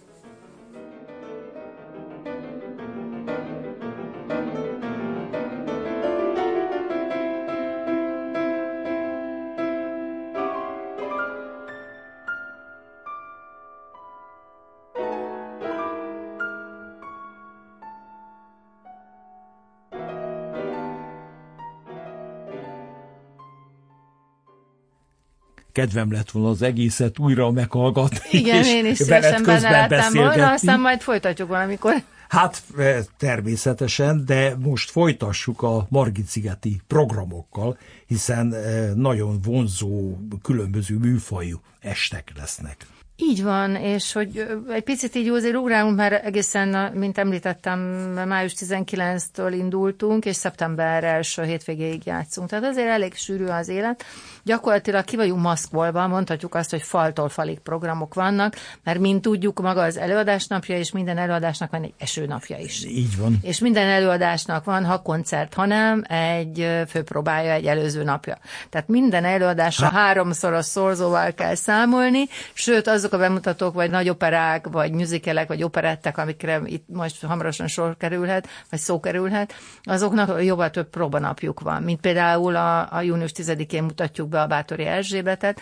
Kedvem 25.71 26.11
lett 26.11 26.31
volna 26.31 26.49
az 26.49 26.61
egészet 26.61 27.19
újra 27.19 27.51
meghallgatni. 27.51 28.39
Igen, 28.39 28.57
és 28.57 28.67
én 28.67 28.85
is 28.85 28.97
szívesen 28.97 29.43
benne 29.43 29.69
lettem 29.69 30.13
volna, 30.13 30.51
aztán 30.51 30.79
majd 30.79 31.01
folytatjuk 31.01 31.47
valamikor. 31.47 31.93
Hát 32.29 32.63
e, 32.77 33.01
természetesen, 33.17 34.25
de 34.25 34.55
most 34.59 34.91
folytassuk 34.91 35.61
a 35.61 35.85
Margit-szigeti 35.89 36.81
programokkal, 36.87 37.77
hiszen 38.07 38.53
e, 38.53 38.93
nagyon 38.93 39.39
vonzó, 39.41 40.17
különböző 40.41 40.97
műfajú 40.97 41.61
estek 41.79 42.31
lesznek. 42.35 42.85
Így 43.23 43.43
van, 43.43 43.75
és 43.75 44.13
hogy 44.13 44.47
egy 44.69 44.83
picit 44.83 45.15
így 45.15 45.27
azért 45.27 45.55
ugrálunk, 45.55 45.95
mert 45.95 46.25
egészen, 46.25 46.91
mint 46.93 47.17
említettem, 47.17 47.79
május 48.27 48.53
19-től 48.57 49.53
indultunk, 49.57 50.25
és 50.25 50.35
szeptember 50.35 51.03
első 51.03 51.43
hétvégéig 51.43 52.01
játszunk. 52.05 52.49
Tehát 52.49 52.65
azért 52.65 52.87
elég 52.87 53.15
sűrű 53.15 53.45
az 53.45 53.67
élet. 53.67 54.03
Gyakorlatilag 54.43 55.03
ki 55.03 55.15
vagyunk 55.15 55.41
maszkvolva, 55.41 56.07
mondhatjuk 56.07 56.55
azt, 56.55 56.69
hogy 56.69 56.81
faltól 56.81 57.29
falig 57.29 57.59
programok 57.59 58.13
vannak, 58.13 58.55
mert 58.83 58.99
mint 58.99 59.21
tudjuk, 59.21 59.61
maga 59.61 59.81
az 59.81 59.97
előadás 59.97 60.47
napja, 60.47 60.77
és 60.77 60.91
minden 60.91 61.17
előadásnak 61.17 61.71
van 61.71 61.83
egy 61.83 61.93
esőnapja 61.97 62.57
is. 62.57 62.85
Így 62.85 63.17
van. 63.17 63.37
És 63.41 63.59
minden 63.59 63.87
előadásnak 63.87 64.63
van, 64.63 64.85
ha 64.85 65.01
koncert, 65.01 65.53
hanem 65.53 66.03
egy 66.07 66.67
főpróbája, 66.87 67.53
egy 67.53 67.65
előző 67.65 68.03
napja. 68.03 68.37
Tehát 68.69 68.87
minden 68.87 69.25
előadásra 69.25 69.87
háromszoros 69.87 70.65
szorzóval 70.65 71.33
kell 71.33 71.55
számolni, 71.55 72.23
sőt 72.53 72.87
azok 72.87 73.10
azok 73.13 73.25
a 73.25 73.27
bemutatók, 73.27 73.73
vagy 73.73 73.89
nagy 73.89 74.09
operák, 74.09 74.67
vagy 74.67 74.91
műzikelek, 74.91 75.47
vagy 75.47 75.63
operettek, 75.63 76.17
amikre 76.17 76.61
itt 76.65 76.85
most 76.87 77.25
hamarosan 77.25 77.67
sor 77.67 77.97
kerülhet, 77.97 78.47
vagy 78.69 78.79
szó 78.79 78.99
kerülhet, 78.99 79.53
azoknak 79.83 80.43
jóval 80.43 80.69
több 80.69 80.89
próbanapjuk 80.89 81.59
van, 81.59 81.83
mint 81.83 81.99
például 81.99 82.55
a, 82.55 82.93
a 82.93 83.01
június 83.01 83.31
10-én 83.35 83.83
mutatjuk 83.83 84.29
be 84.29 84.41
a 84.41 84.47
Bátori 84.47 84.85
Erzsébetet, 84.85 85.61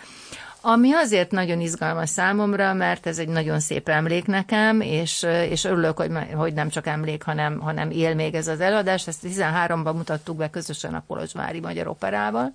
ami 0.62 0.92
azért 0.92 1.30
nagyon 1.30 1.60
izgalmas 1.60 2.08
számomra, 2.08 2.72
mert 2.72 3.06
ez 3.06 3.18
egy 3.18 3.28
nagyon 3.28 3.60
szép 3.60 3.88
emlék 3.88 4.26
nekem, 4.26 4.80
és, 4.80 5.26
és 5.48 5.64
örülök, 5.64 5.96
hogy, 5.96 6.10
hogy 6.34 6.52
nem 6.52 6.68
csak 6.68 6.86
emlék, 6.86 7.22
hanem, 7.22 7.58
hanem 7.58 7.90
él 7.90 8.14
még 8.14 8.34
ez 8.34 8.48
az 8.48 8.60
előadás. 8.60 9.06
Ezt 9.06 9.26
13-ban 9.26 9.94
mutattuk 9.94 10.36
be 10.36 10.50
közösen 10.50 10.94
a 10.94 11.04
Kolozsvári 11.06 11.60
Magyar 11.60 11.86
Operával 11.88 12.52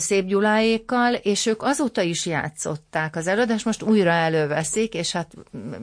Szép 0.00 0.26
Gyuláékkal, 0.26 1.14
és 1.14 1.46
ők 1.46 1.62
azóta 1.62 2.02
is 2.02 2.26
játszották 2.26 3.16
az 3.16 3.26
előadást, 3.26 3.64
most 3.64 3.82
újra 3.82 4.10
előveszik, 4.10 4.94
és 4.94 5.12
hát 5.12 5.34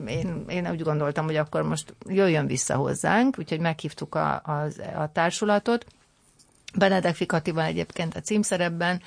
én, 0.06 0.44
én 0.48 0.70
úgy 0.70 0.82
gondoltam, 0.82 1.24
hogy 1.24 1.36
akkor 1.36 1.62
most 1.62 1.94
jöjjön 2.06 2.46
vissza 2.46 2.74
hozzánk, 2.74 3.38
úgyhogy 3.38 3.60
meghívtuk 3.60 4.14
a, 4.14 4.34
a, 4.34 4.66
a 5.00 5.12
társulatot, 5.12 5.86
Benedek 6.74 7.14
Fikatival 7.14 7.64
egyébként 7.64 8.16
a 8.16 8.20
címszerepben, 8.20 9.02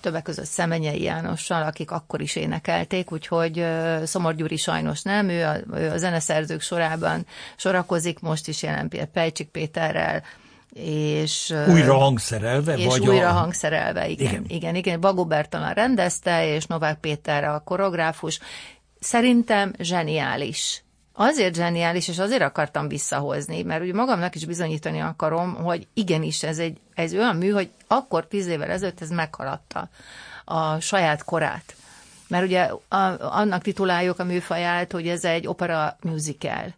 többek 0.00 0.22
között 0.22 0.44
Szemenyei 0.44 1.02
Jánossal, 1.02 1.62
akik 1.62 1.90
akkor 1.90 2.20
is 2.20 2.36
énekelték, 2.36 3.12
úgyhogy 3.12 3.66
Szomor 4.04 4.34
Gyuri 4.34 4.56
sajnos 4.56 5.02
nem, 5.02 5.28
ő 5.28 5.44
a, 5.44 5.76
ő 5.78 5.90
a 5.90 5.96
zeneszerzők 5.96 6.60
sorában 6.60 7.26
sorakozik, 7.56 8.20
most 8.20 8.48
is 8.48 8.62
jelen 8.62 8.90
Pejcsik 9.12 9.48
Péterrel, 9.48 10.22
és 10.82 11.54
újra 11.68 11.94
hangszerelve? 11.94 12.76
És 12.76 12.86
vagy 12.86 13.08
újra 13.08 13.28
a... 13.28 13.32
hangszerelve, 13.32 14.08
igen. 14.08 14.26
Igen, 14.26 14.44
igen. 14.48 14.74
igen. 14.74 15.00
Bagó 15.00 15.24
Bertalan 15.24 15.72
rendezte, 15.72 16.54
és 16.54 16.66
Novák 16.66 17.00
Péter 17.00 17.44
a 17.44 17.62
koreográfus. 17.64 18.40
Szerintem 19.00 19.72
zseniális 19.78 20.84
azért 21.16 21.54
zseniális, 21.54 22.08
és 22.08 22.18
azért 22.18 22.42
akartam 22.42 22.88
visszahozni, 22.88 23.62
mert 23.62 23.82
ugye 23.82 23.92
magamnak 23.92 24.34
is 24.34 24.44
bizonyítani 24.44 25.00
akarom, 25.00 25.54
hogy 25.54 25.86
igenis 25.94 26.42
ez 26.42 26.58
egy 26.58 26.78
ez 26.94 27.14
olyan 27.14 27.36
mű, 27.36 27.50
hogy 27.50 27.70
akkor 27.86 28.26
tíz 28.26 28.46
évvel 28.46 28.70
ezelőtt 28.70 29.00
ez 29.00 29.10
meghaladta 29.10 29.88
a 30.44 30.80
saját 30.80 31.24
korát. 31.24 31.74
Mert 32.28 32.44
ugye 32.44 32.62
a, 32.88 32.96
annak 33.20 33.62
tituláljuk 33.62 34.18
a 34.18 34.24
műfaját, 34.24 34.92
hogy 34.92 35.08
ez 35.08 35.24
egy 35.24 35.46
opera 35.46 35.96
musical 36.02 36.74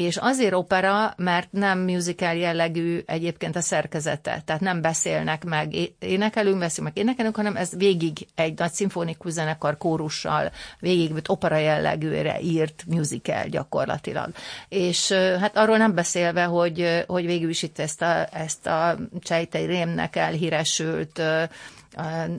és 0.00 0.16
azért 0.16 0.54
opera, 0.54 1.14
mert 1.16 1.52
nem 1.52 1.78
musical 1.78 2.34
jellegű 2.34 3.02
egyébként 3.06 3.56
a 3.56 3.60
szerkezete, 3.60 4.42
tehát 4.44 4.60
nem 4.60 4.80
beszélnek 4.80 5.44
meg, 5.44 5.74
énekelünk, 5.98 6.58
beszélünk 6.58 6.94
meg, 6.94 7.04
énekelünk, 7.04 7.36
hanem 7.36 7.56
ez 7.56 7.76
végig 7.76 8.26
egy 8.34 8.58
nagy 8.58 8.72
szimfonikus 8.72 9.32
zenekar 9.32 9.76
kórussal, 9.76 10.50
végig 10.78 11.12
opera 11.26 11.56
jellegűre 11.56 12.40
írt 12.40 12.84
musical 12.86 13.44
gyakorlatilag. 13.48 14.30
És 14.68 15.12
hát 15.12 15.56
arról 15.56 15.76
nem 15.76 15.94
beszélve, 15.94 16.44
hogy, 16.44 17.04
hogy 17.06 17.26
végül 17.26 17.50
is 17.50 17.62
itt 17.62 17.78
ezt 17.78 18.02
a, 18.02 18.26
ezt 18.32 18.66
a 18.66 18.96
Csejtei 19.20 19.64
Rémnek 19.64 20.16
elhíresült 20.16 21.22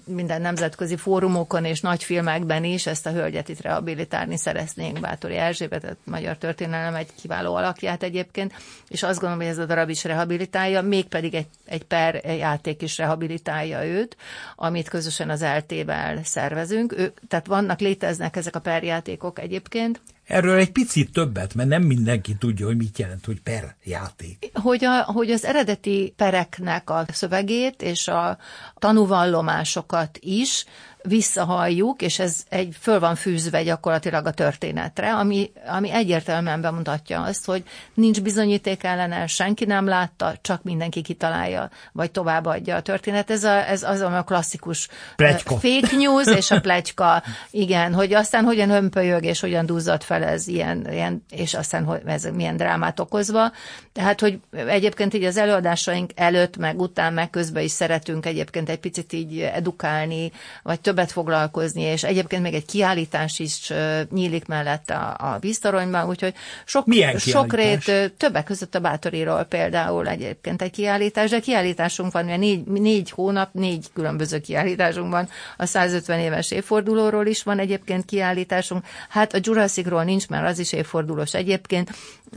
minden 0.06 0.42
nemzetközi 0.42 0.96
fórumokon 0.96 1.66
és 1.66 1.82
nagy 1.82 2.04
filmekben 2.04 2.64
is 2.64 2.86
ezt 2.86 3.06
a 3.06 3.12
hölgyet 3.12 3.50
itt 3.50 3.62
rehabilitálni 3.62 4.38
szeretnénk, 4.38 5.00
Bátori 5.00 5.36
Erzsébetet, 5.36 5.98
magyar 6.04 6.38
történelem 6.38 6.96
egy 6.96 7.10
kiváló 7.22 7.51
alakját 7.56 8.04
egyébként, 8.04 8.54
és 8.88 9.04
azt 9.04 9.20
gondolom, 9.20 9.44
hogy 9.44 9.52
ez 9.54 9.58
a 9.58 9.66
darab 9.66 9.90
is 9.90 10.04
rehabilitálja, 10.04 10.82
mégpedig 10.82 11.34
egy, 11.34 11.48
egy 11.66 11.84
per 11.84 12.16
játék 12.26 12.82
is 12.82 12.98
rehabilitálja 12.98 13.86
őt, 13.86 14.18
amit 14.56 14.90
közösen 14.90 15.30
az 15.30 15.46
LT-vel 15.58 16.24
szervezünk. 16.24 16.94
Ő, 16.98 17.14
tehát 17.28 17.48
vannak, 17.48 17.80
léteznek 17.80 18.36
ezek 18.36 18.56
a 18.56 18.60
perjátékok 18.60 19.40
egyébként, 19.40 20.02
Erről 20.32 20.58
egy 20.58 20.72
picit 20.72 21.12
többet, 21.12 21.54
mert 21.54 21.70
nem 21.70 21.84
mindenki 21.84 22.36
tudja, 22.36 22.66
hogy 22.66 22.78
mit 22.78 22.98
jelent, 22.98 23.26
hogy 23.26 23.42
per 23.42 23.76
játék. 23.84 24.52
Hogy, 24.54 24.86
a, 24.86 25.04
hogy 25.04 25.32
az 25.32 25.46
eredeti 25.46 26.14
pereknek 26.18 26.90
a 26.90 27.06
szövegét 27.12 27.82
és 27.82 28.08
a 28.08 28.38
tanúvallomásokat 28.80 30.18
is 30.22 30.66
visszahalljuk, 31.04 32.02
és 32.02 32.20
ez 32.20 32.44
egy 32.50 32.76
föl 32.80 33.00
van 33.00 33.16
fűzve 33.16 33.64
gyakorlatilag 33.64 34.26
a 34.26 34.32
történetre, 34.32 35.14
ami, 35.14 35.52
ami 35.68 35.92
egyértelműen 35.92 36.62
bemutatja 36.62 37.22
azt, 37.22 37.46
hogy 37.46 37.64
nincs 37.94 38.22
bizonyíték 38.22 38.84
ellene, 38.84 39.28
senki 39.28 39.66
nem 39.66 39.88
látta, 39.88 40.34
csak 40.42 40.64
mindenki 40.64 41.02
kitalálja, 41.02 41.70
vagy 41.92 42.12
továbbadja 42.12 42.76
a 42.76 42.82
történet. 42.82 43.32
Ez, 43.32 43.44
a, 43.44 43.70
ez 43.70 43.84
az 43.84 44.02
a 44.02 44.24
klasszikus 44.26 44.88
plegyka. 45.16 45.56
fake 45.56 45.96
news 45.96 46.28
és 46.28 46.52
a 46.52 46.60
plegyka, 46.68 47.24
igen, 47.52 47.94
hogy 47.94 48.14
aztán 48.14 48.44
hogyan 48.44 48.70
hömpölyög, 48.70 49.24
és 49.24 49.40
hogyan 49.40 49.66
duzzad 49.66 50.04
fel 50.04 50.24
ez 50.24 50.48
ilyen, 50.48 50.88
ilyen 50.92 51.24
és 51.30 51.54
aztán 51.54 51.84
hogy 51.84 52.02
ez 52.06 52.24
milyen 52.24 52.58
drámát 52.58 53.00
okozva. 53.00 53.52
Tehát, 53.94 54.20
hogy 54.20 54.40
egyébként 54.68 55.14
így 55.14 55.24
az 55.24 55.38
előadásaink 55.38 56.12
előtt, 56.16 56.58
meg 56.58 56.80
után, 56.80 57.14
meg 57.14 57.30
közben 57.30 57.64
is 57.64 57.72
szeretünk 57.72 58.26
egyébként 58.26 58.70
egy 58.70 58.80
picit 58.80 59.14
így 59.14 59.40
edukálni, 59.40 60.32
vagy 60.64 60.80
többet 60.92 61.12
foglalkozni, 61.12 61.82
és 61.82 62.04
egyébként 62.04 62.42
még 62.42 62.54
egy 62.54 62.66
kiállítás 62.66 63.40
is 63.40 63.74
nyílik 64.10 64.46
mellett 64.46 64.90
a, 64.90 65.16
a 65.20 65.38
víztoronyban, 65.40 66.08
úgyhogy 66.08 66.34
sok, 66.66 66.86
Milyen 66.86 67.18
sok 67.18 67.54
rét, 67.54 68.14
többek 68.18 68.44
között 68.44 68.76
a 68.76 68.80
Bátoriról 68.80 69.44
például 69.44 70.08
egyébként 70.08 70.62
egy 70.62 70.72
kiállítás, 70.72 71.30
de 71.30 71.40
kiállításunk 71.40 72.12
van, 72.12 72.26
mert 72.26 72.40
négy, 72.40 72.64
négy 72.66 73.12
hónap, 73.12 73.54
négy 73.54 73.86
különböző 73.94 74.40
kiállításunk 74.40 75.12
van, 75.12 75.30
a 75.58 75.66
150 75.66 76.20
éves 76.20 76.52
évfordulóról 76.52 77.26
is 77.26 77.44
van 77.44 77.60
egyébként 77.60 78.06
kiállításunk, 78.06 78.86
hát 79.10 79.34
a 79.34 79.40
Jurassicról 79.42 80.04
nincs, 80.04 80.28
mert 80.28 80.48
az 80.48 80.60
is 80.60 80.74
évfordulós 80.74 81.34
egyébként, 81.34 81.90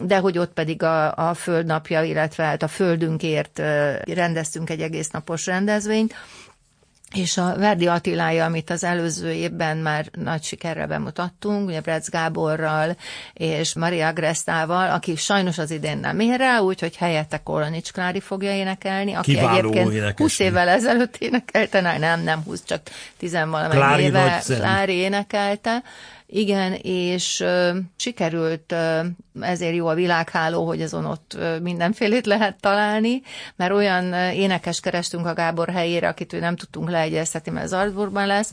de 0.02 0.18
hogy 0.18 0.38
ott 0.38 0.52
pedig 0.52 0.82
a, 0.82 1.14
a 1.28 1.34
Földnapja, 1.34 2.02
illetve 2.02 2.44
hát 2.44 2.62
a 2.62 2.68
Földünkért 2.68 3.58
rendeztünk 4.06 4.70
egy 4.70 4.80
egész 4.80 5.10
napos 5.10 5.46
rendezvényt, 5.46 6.14
és 7.14 7.36
a 7.36 7.54
Verdi 7.58 7.86
Attilája, 7.86 8.44
amit 8.44 8.70
az 8.70 8.84
előző 8.84 9.32
évben 9.32 9.76
már 9.76 10.06
nagy 10.12 10.42
sikerrel 10.42 10.86
bemutattunk, 10.86 11.68
ugye 11.68 11.80
Bretz 11.80 12.08
Gáborral 12.08 12.96
és 13.32 13.74
Maria 13.74 14.06
Agresztával, 14.06 14.90
aki 14.90 15.16
sajnos 15.16 15.58
az 15.58 15.70
idén 15.70 15.98
nem 15.98 16.20
ér 16.20 16.38
rá, 16.38 16.58
úgyhogy 16.58 16.96
helyette 16.96 17.38
Kolonics 17.42 17.92
Klári 17.92 18.20
fogja 18.20 18.54
énekelni, 18.54 19.12
aki 19.12 19.34
Kiváló 19.34 19.56
egyébként 19.56 19.92
énekesnő. 19.92 20.24
20 20.24 20.38
évvel 20.38 20.68
ezelőtt 20.68 21.16
énekelte, 21.16 21.98
nem, 21.98 22.22
nem 22.22 22.42
20, 22.42 22.62
csak 22.64 22.80
10 23.18 23.32
valamennyi 23.32 24.02
éve 24.02 24.42
Klári 24.46 24.94
énekelte, 24.94 25.82
igen, 26.26 26.72
és 26.82 27.40
ö, 27.40 27.78
sikerült, 27.96 28.72
ö, 28.72 29.00
ezért 29.40 29.74
jó 29.74 29.86
a 29.86 29.94
világháló, 29.94 30.66
hogy 30.66 30.82
azon 30.82 31.04
ott 31.04 31.34
ö, 31.38 31.58
mindenfélét 31.58 32.26
lehet 32.26 32.60
találni, 32.60 33.22
mert 33.56 33.72
olyan 33.72 34.12
énekes 34.14 34.80
kerestünk 34.80 35.26
a 35.26 35.34
Gábor 35.34 35.68
helyére, 35.68 36.08
akit 36.08 36.32
ő 36.32 36.38
nem 36.38 36.56
tudtunk 36.56 36.90
leegyeztetni, 36.90 37.50
mert 37.50 37.68
Salzburgban 37.68 38.26
lesz, 38.26 38.52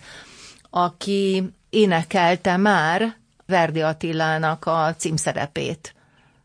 aki 0.69 1.43
énekelte 1.69 2.57
már 2.57 3.15
Verdi 3.45 3.81
Attilának 3.81 4.65
a 4.65 4.95
címszerepét 4.97 5.93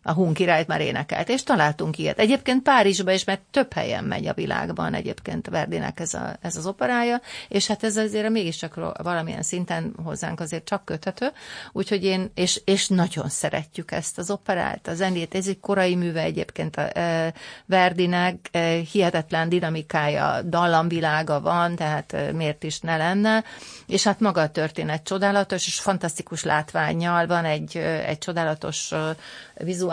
a 0.06 0.12
Hun 0.12 0.34
királyt 0.34 0.66
már 0.66 0.80
énekelt, 0.80 1.28
és 1.28 1.42
találtunk 1.42 1.98
ilyet. 1.98 2.18
Egyébként 2.18 2.62
Párizsba 2.62 3.10
is, 3.12 3.24
mert 3.24 3.40
több 3.50 3.72
helyen 3.72 4.04
megy 4.04 4.26
a 4.26 4.34
világban 4.34 4.94
egyébként 4.94 5.48
Verdinek 5.48 6.00
ez, 6.00 6.14
a, 6.14 6.36
ez 6.40 6.56
az 6.56 6.66
operája, 6.66 7.20
és 7.48 7.66
hát 7.66 7.84
ez 7.84 7.96
azért 7.96 8.28
mégiscsak 8.30 8.74
valamilyen 9.02 9.42
szinten 9.42 9.94
hozzánk 10.04 10.40
azért 10.40 10.64
csak 10.64 10.84
köthető, 10.84 11.30
úgyhogy 11.72 12.04
én, 12.04 12.30
és, 12.34 12.60
és 12.64 12.88
nagyon 12.88 13.28
szeretjük 13.28 13.90
ezt 13.90 14.18
az 14.18 14.30
operát, 14.30 14.88
a 14.88 14.94
zenét, 14.94 15.34
ez 15.34 15.48
egy 15.48 15.60
korai 15.60 15.94
műve 15.94 16.20
egyébként 16.20 16.76
a 16.76 16.98
e, 16.98 17.32
Verdinek, 17.66 18.48
e, 18.50 18.74
hihetetlen 18.92 19.48
dinamikája, 19.48 20.42
dallamvilága 20.42 21.40
van, 21.40 21.76
tehát 21.76 22.12
e, 22.12 22.32
miért 22.32 22.62
is 22.62 22.80
ne 22.80 22.96
lenne, 22.96 23.44
és 23.86 24.04
hát 24.04 24.20
maga 24.20 24.40
a 24.40 24.50
történet 24.50 25.04
csodálatos, 25.04 25.66
és 25.66 25.80
fantasztikus 25.80 26.44
látványjal 26.44 27.26
van 27.26 27.44
egy, 27.44 27.76
egy 28.06 28.18
csodálatos 28.18 28.92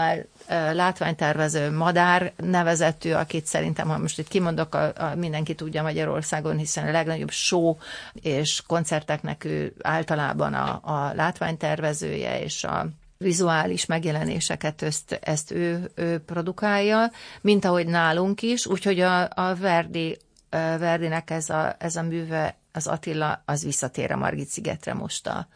vizuál 0.03 0.73
látványtervező 0.73 1.71
Madár 1.71 2.33
nevezetű, 2.35 3.11
akit 3.11 3.45
szerintem, 3.45 3.87
ha 3.87 3.97
most 3.97 4.19
itt 4.19 4.27
kimondok, 4.27 4.75
a, 4.75 4.93
a, 4.97 5.15
mindenki 5.15 5.55
tudja 5.55 5.81
Magyarországon, 5.81 6.57
hiszen 6.57 6.87
a 6.87 6.91
legnagyobb 6.91 7.31
show 7.31 7.75
és 8.13 8.61
koncerteknek 8.67 9.43
ő 9.43 9.73
általában 9.81 10.53
a, 10.53 10.79
a 10.83 11.13
látványtervezője 11.13 12.41
és 12.41 12.63
a 12.63 12.87
vizuális 13.17 13.85
megjelenéseket 13.85 14.81
ezt, 14.81 15.19
ezt 15.21 15.51
ő, 15.51 15.91
ő 15.95 16.19
produkálja, 16.19 17.11
mint 17.41 17.65
ahogy 17.65 17.87
nálunk 17.87 18.41
is, 18.41 18.65
úgyhogy 18.65 18.99
a, 18.99 19.21
a 19.21 19.55
Verdi, 19.55 20.17
Verdinek 20.49 21.29
ez 21.29 21.49
a, 21.49 21.75
ez 21.79 21.95
a 21.95 22.01
műve, 22.01 22.55
az 22.71 22.87
Attila, 22.87 23.41
az 23.45 23.63
visszatér 23.63 24.11
a 24.11 24.17
Margit 24.17 24.47
szigetre 24.47 24.93
most 24.93 25.27
a, 25.27 25.47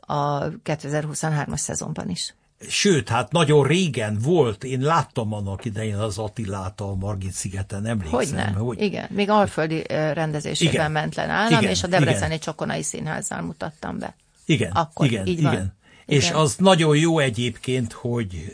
a 0.00 0.48
2023-as 0.48 1.56
szezonban 1.56 2.08
is. 2.08 2.34
Sőt, 2.68 3.08
hát 3.08 3.32
nagyon 3.32 3.66
régen 3.66 4.18
volt, 4.22 4.64
én 4.64 4.80
láttam 4.80 5.32
annak 5.32 5.64
idején 5.64 5.96
az 5.96 6.18
Attilát 6.18 6.80
a 6.80 6.94
Margit 6.94 7.32
szigeten, 7.32 7.86
emlékszem. 7.86 8.18
Hogyne, 8.18 8.44
hogy... 8.44 8.80
igen. 8.80 9.06
Még 9.10 9.30
alföldi 9.30 9.82
rendezésében 9.88 10.74
igen. 10.74 10.90
ment 10.90 11.14
le 11.14 11.26
nálam, 11.26 11.58
igen, 11.60 11.70
és 11.70 11.82
a 11.82 11.86
Debreceni 11.86 12.26
igen. 12.26 12.38
Csokonai 12.38 12.82
Színházzal 12.82 13.40
mutattam 13.40 13.98
be. 13.98 14.14
Igen, 14.44 14.70
akkor 14.70 15.06
igen, 15.06 15.26
így 15.26 15.38
igen. 15.38 15.52
van. 15.52 15.76
És 16.06 16.24
Igen. 16.24 16.36
az 16.36 16.54
nagyon 16.58 16.96
jó 16.96 17.18
egyébként, 17.18 17.92
hogy 17.92 18.52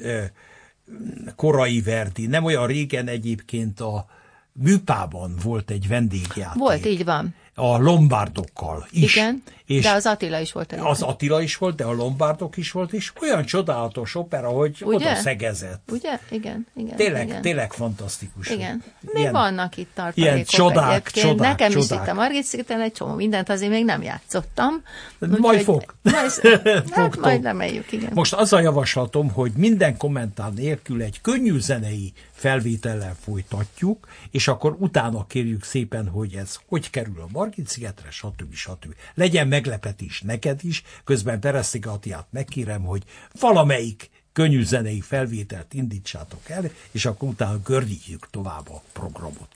korai 1.37 1.81
Verdi, 1.81 2.27
nem 2.27 2.45
olyan 2.45 2.67
régen 2.67 3.09
egyébként 3.09 3.81
a 3.81 4.07
műpában 4.53 5.37
volt 5.43 5.71
egy 5.71 5.89
vendégjáték. 5.89 6.59
Volt, 6.59 6.87
így 6.87 7.05
van. 7.05 7.35
A 7.55 7.79
lombárdokkal 7.79 8.87
is. 8.91 9.17
Igen, 9.17 9.43
és 9.67 9.83
de 9.83 9.91
az 9.91 10.07
Attila 10.07 10.39
is 10.41 10.53
volt 10.53 10.73
előtte. 10.73 10.89
az 10.89 11.03
Attila 11.03 11.41
is 11.41 11.57
volt, 11.57 11.77
de 11.77 11.85
a 11.85 11.93
lombárdok 11.93 12.57
is 12.57 12.71
volt, 12.71 12.93
és 12.93 13.13
olyan 13.23 13.45
csodálatos 13.45 14.15
opera, 14.15 14.49
hogy 14.49 14.77
Ugye? 14.85 14.95
oda 15.11 15.15
szegezett. 15.15 15.89
Ugye? 15.93 16.19
Igen, 16.31 16.67
igen. 16.77 16.97
Tényleg, 16.97 17.27
igen. 17.27 17.43
tényleg 17.43 17.73
fantasztikus. 17.73 18.51
Igen. 18.51 18.83
Még 19.01 19.15
Ilyen- 19.23 19.33
vannak 19.33 19.77
itt 19.77 19.91
tartalékok 19.95 20.35
ilyen 20.35 20.45
csodák, 20.45 20.91
egyébként. 20.91 21.27
csodák, 21.27 21.49
Nekem 21.59 21.79
is 21.79 21.87
csodák. 21.87 22.05
itt 22.07 22.11
a 22.11 22.15
Margit 22.15 22.45
szigeten 22.45 22.81
egy 22.81 22.93
csomó 22.93 23.15
mindent 23.15 23.49
azért 23.49 23.71
még 23.71 23.85
nem 23.85 24.03
játszottam. 24.03 24.83
Majd 25.19 25.33
Úgyhogy- 25.41 25.63
fog. 25.63 25.95
Majd, 26.03 26.61
hát 26.95 27.17
majd 27.21 27.43
reméljük, 27.43 27.93
igen. 27.93 28.11
Most 28.15 28.33
az 28.33 28.53
a 28.53 28.61
javaslatom, 28.61 29.31
hogy 29.31 29.53
minden 29.57 29.97
kommentár 29.97 30.53
nélkül 30.53 31.03
egy 31.03 31.21
könnyű 31.21 31.59
zenei 31.59 32.13
felvétellel 32.45 33.17
folytatjuk, 33.21 34.09
és 34.31 34.49
akkor 34.49 34.77
utána 34.79 35.27
kérjük 35.27 35.65
szépen, 35.65 36.09
hogy 36.09 36.35
ez 36.35 36.59
hogy 36.67 36.91
kerül 36.91 37.21
a 37.21 37.27
Margit 37.33 37.69
szigetre, 37.69 38.11
stb. 38.11 38.55
stb. 38.55 38.95
Legyen 39.15 39.49
meglepetés 39.49 40.21
neked 40.21 40.65
is, 40.65 40.83
közben 41.05 41.41
Pereszig 41.41 41.87
Attiát 41.87 42.27
megkérem, 42.31 42.83
hogy 42.83 43.03
valamelyik 43.41 44.11
könnyű 44.33 44.65
zenei 44.65 45.01
felvételt 45.01 45.75
indítsátok 45.75 46.49
el, 46.49 46.71
és 46.91 47.05
akkor 47.05 47.29
utána 47.29 47.59
gördítjük 47.65 48.31
tovább 48.31 48.69
a 48.71 48.83
programot. 48.93 49.49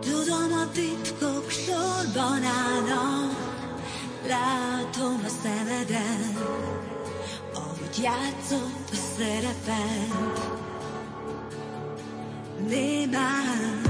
Tudom, 0.00 0.52
a 0.52 0.70
titkok 0.72 1.50
sorban 1.50 2.42
állnak, 2.42 3.32
látom 4.26 5.20
a 5.24 5.28
szemeden, 5.42 6.36
ahogy 6.36 6.73
játszott 8.02 8.90
a 8.90 8.94
szerepet. 9.16 10.40
Némán, 12.68 13.80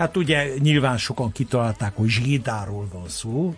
Hát 0.00 0.16
ugye 0.16 0.48
nyilván 0.58 0.98
sokan 0.98 1.32
kitalálták, 1.32 1.96
hogy 1.96 2.08
Zsédáról 2.08 2.88
van 2.92 3.08
szó. 3.08 3.54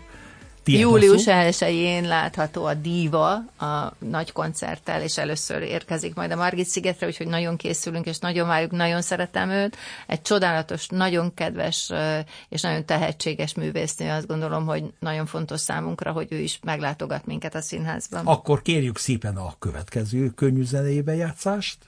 Tiéd 0.63 0.79
a 0.79 0.81
Július 0.81 1.21
szó? 1.21 1.33
1-én 1.35 2.09
látható 2.09 2.65
a 2.65 2.75
Diva 2.75 3.33
a 3.59 3.93
nagy 3.99 4.33
koncerttel, 4.33 5.03
és 5.03 5.19
először 5.19 5.63
érkezik 5.63 6.15
majd 6.15 6.31
a 6.31 6.37
Margit 6.37 6.67
szigetre, 6.67 7.07
úgyhogy 7.07 7.27
nagyon 7.27 7.57
készülünk, 7.57 8.07
és 8.07 8.19
nagyon 8.19 8.47
várjuk, 8.47 8.71
nagyon 8.71 9.03
szeretem 9.03 9.51
őt. 9.51 9.77
Egy 10.07 10.23
csodálatos, 10.23 10.87
nagyon 10.89 11.35
kedves 11.35 11.91
és 12.49 12.61
nagyon 12.61 12.85
tehetséges 12.85 13.55
művésznő, 13.55 14.11
azt 14.11 14.27
gondolom, 14.27 14.67
hogy 14.67 14.85
nagyon 14.99 15.27
fontos 15.27 15.61
számunkra, 15.61 16.13
hogy 16.13 16.27
ő 16.31 16.39
is 16.39 16.59
meglátogat 16.63 17.27
minket 17.27 17.55
a 17.55 17.61
színházban. 17.61 18.27
Akkor 18.27 18.63
kérjük 18.63 18.99
szépen 18.99 19.37
a 19.37 19.55
következő 19.59 20.29
könnyű 20.29 20.65
zenei 20.65 21.01
bejátszást. 21.01 21.79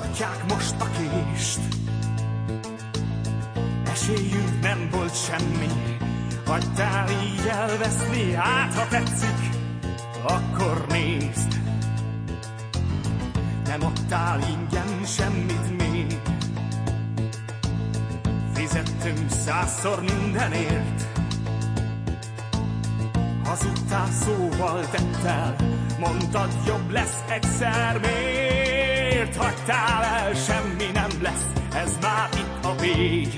Tartják 0.00 0.44
most 0.48 0.74
a 0.78 0.86
kést. 0.90 1.60
Esélyünk 3.90 4.60
nem 4.62 4.88
volt 4.90 5.24
semmi, 5.24 5.68
hagytál 6.46 7.08
így 7.10 7.46
elveszni, 7.48 8.32
hát 8.32 8.74
ha 8.74 8.88
tetszik, 8.88 9.38
akkor 10.22 10.86
nézd. 10.88 11.60
Nem 13.64 13.84
adtál 13.84 14.40
ingyen 14.40 15.04
semmit 15.04 15.78
még, 15.78 16.20
fizettünk 18.54 19.30
százszor 19.30 20.00
mindenért. 20.00 21.08
Hazudtál 23.44 24.08
szóval 24.10 24.88
tettel, 24.90 25.56
mondtad 25.98 26.50
jobb 26.66 26.90
lesz 26.90 27.24
egyszer, 27.28 28.00
miért 29.20 29.36
hagytál 29.36 30.04
el, 30.04 30.34
semmi 30.34 30.90
nem 30.94 31.10
lesz, 31.22 31.46
ez 31.74 31.98
már 32.02 32.28
itt 32.34 32.64
a 32.64 32.74
vég. 32.80 33.28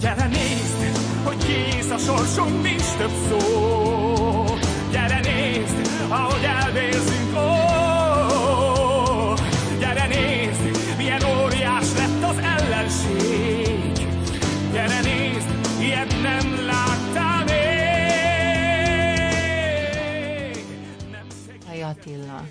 Gyere 0.00 0.26
nézd, 0.26 0.98
hogy 1.24 1.36
kész 1.36 1.90
a 1.90 1.98
sorsunk, 1.98 2.62
nincs 2.62 2.96
több 2.98 3.12
szó. 3.28 3.38
Gyere 4.90 5.20
nézd, 5.20 5.90
ahogy 6.08 6.44
elvérzünk, 6.44 7.19
Attila. 22.00 22.44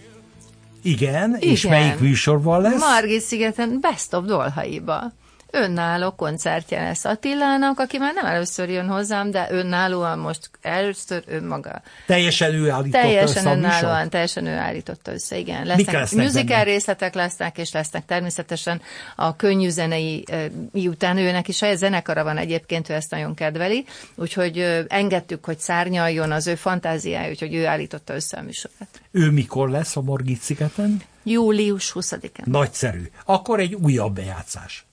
Igen, 0.81 1.35
és 1.39 1.63
Igen. 1.63 1.79
melyik 1.79 1.99
műsorban 1.99 2.61
lesz? 2.61 2.79
Margit 2.79 3.21
szigeten 3.21 3.79
Best 3.79 4.13
of 4.13 4.25
Dolhaiba. 4.25 5.11
Önálló 5.51 6.11
koncertje 6.11 6.83
lesz 6.83 7.05
Attilának, 7.05 7.79
aki 7.79 7.97
már 7.97 8.13
nem 8.13 8.25
először 8.25 8.69
jön 8.69 8.87
hozzám, 8.87 9.31
de 9.31 9.47
önállóan 9.49 10.19
most 10.19 10.49
először 10.61 11.23
önmaga. 11.27 11.81
Teljesen 12.05 12.53
ő 12.53 12.69
állította 12.69 13.01
Teljesen 13.01 13.45
össze 13.45 13.55
önállóan, 13.55 14.09
teljesen 14.09 14.45
ő 14.45 14.55
állította 14.55 15.11
össze, 15.11 15.37
igen. 15.37 15.59
Mik 15.59 15.67
Lesznek, 15.67 15.95
lesznek 15.95 16.25
musical 16.25 16.57
benne? 16.57 16.63
részletek 16.63 17.13
lesznek, 17.13 17.57
és 17.57 17.71
lesznek 17.71 18.05
természetesen 18.05 18.81
a 19.15 19.35
könnyű 19.35 19.69
zenei, 19.69 20.25
miután 20.71 21.17
őnek 21.17 21.47
is 21.47 21.57
saját 21.57 21.77
zenekara 21.77 22.23
van 22.23 22.37
egyébként, 22.37 22.89
ő 22.89 22.93
ezt 22.93 23.11
nagyon 23.11 23.33
kedveli, 23.33 23.85
úgyhogy 24.15 24.85
engedtük, 24.87 25.45
hogy 25.45 25.59
szárnyaljon 25.59 26.31
az 26.31 26.47
ő 26.47 26.55
fantáziája, 26.55 27.29
úgyhogy 27.29 27.53
ő 27.53 27.65
állította 27.65 28.13
össze 28.13 28.37
a 28.37 28.41
műsorát. 28.41 29.01
Ő 29.11 29.31
mikor 29.31 29.69
lesz 29.69 29.95
a 29.95 30.01
Margit 30.01 30.41
szigeten? 30.41 31.01
Július 31.23 31.91
20-án. 31.95 32.45
Nagyszerű. 32.45 33.09
Akkor 33.25 33.59
egy 33.59 33.73
újabb 33.73 34.15
bejátszás. 34.15 34.87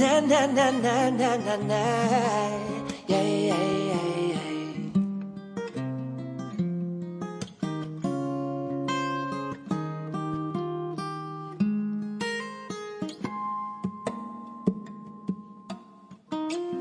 Na 0.00 0.18
na 0.18 0.46
na 0.46 0.70
na 0.70 1.10
na 1.10 1.36
na 1.36 1.56
na. 1.68 1.82
Yeah, 3.06 3.20
yeah, 3.20 3.64
yeah. 3.88 4.40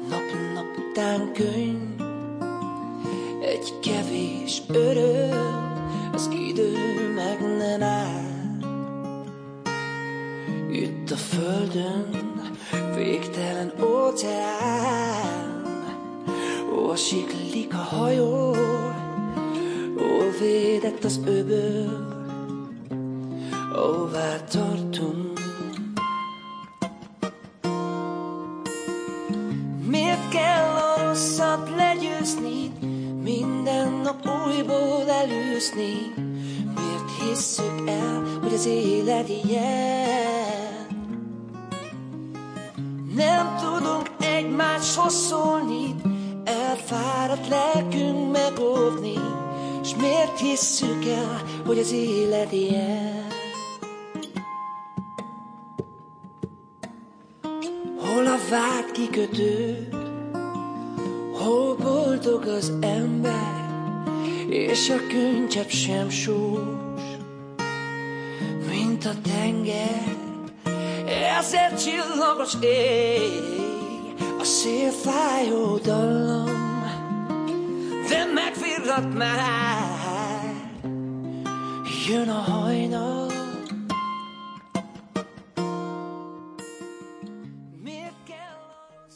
Nap-nap 0.10 0.72
után 0.78 1.32
egy 3.42 3.80
kevés 3.80 4.62
öröm, 4.68 6.12
az 6.14 6.30
idő 6.32 6.72
meg 7.16 7.58
nem 7.58 7.84
áll. 7.84 8.60
Itt 10.72 11.12
a 11.12 11.16
földön 11.16 12.29
hajó, 17.90 18.56
ó 19.98 20.30
védett 20.40 21.04
az 21.04 21.20
öböl, 21.26 22.08
óvá 23.78 24.36
tartunk. 24.50 25.40
Miért 29.86 30.30
kell 30.30 30.76
a 30.76 31.08
rosszat 31.08 31.70
legyőzni, 31.76 32.72
minden 33.24 33.92
nap 33.92 34.30
újból 34.46 35.10
előzni? 35.10 36.14
Miért 36.76 37.30
hisszük 37.30 37.88
el, 37.88 38.24
hogy 38.42 38.54
az 38.54 38.66
élet 38.66 39.30
ilyen? 39.30 39.99
És 64.80 64.90
a 64.90 65.08
könycsepp 65.08 65.70
sem 65.70 66.10
sós, 66.10 67.02
mint 68.70 69.06
a 69.06 69.12
tenger. 69.22 70.16
Ezért 71.38 71.84
csillagos 71.84 72.54
ég, 72.62 73.32
a 74.40 74.44
szél 74.44 74.92
fájó 74.92 75.78
dallam, 75.78 76.46
de 78.10 78.26
megvirrat 78.34 79.14
már, 79.14 80.54
jön 82.10 82.30
a 82.30 82.42
hajnal. 82.52 83.32
Miért 87.84 88.14
kell 88.28 88.60
a 89.00 89.10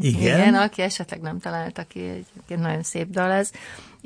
Igen? 0.00 0.20
Igen, 0.22 0.54
aki 0.54 0.82
esetleg 0.82 1.20
nem 1.20 1.38
találta 1.38 1.82
ki, 1.82 2.00
egy, 2.00 2.26
egy 2.48 2.58
nagyon 2.58 2.82
szép 2.82 3.10
dal 3.10 3.30
ez. 3.30 3.50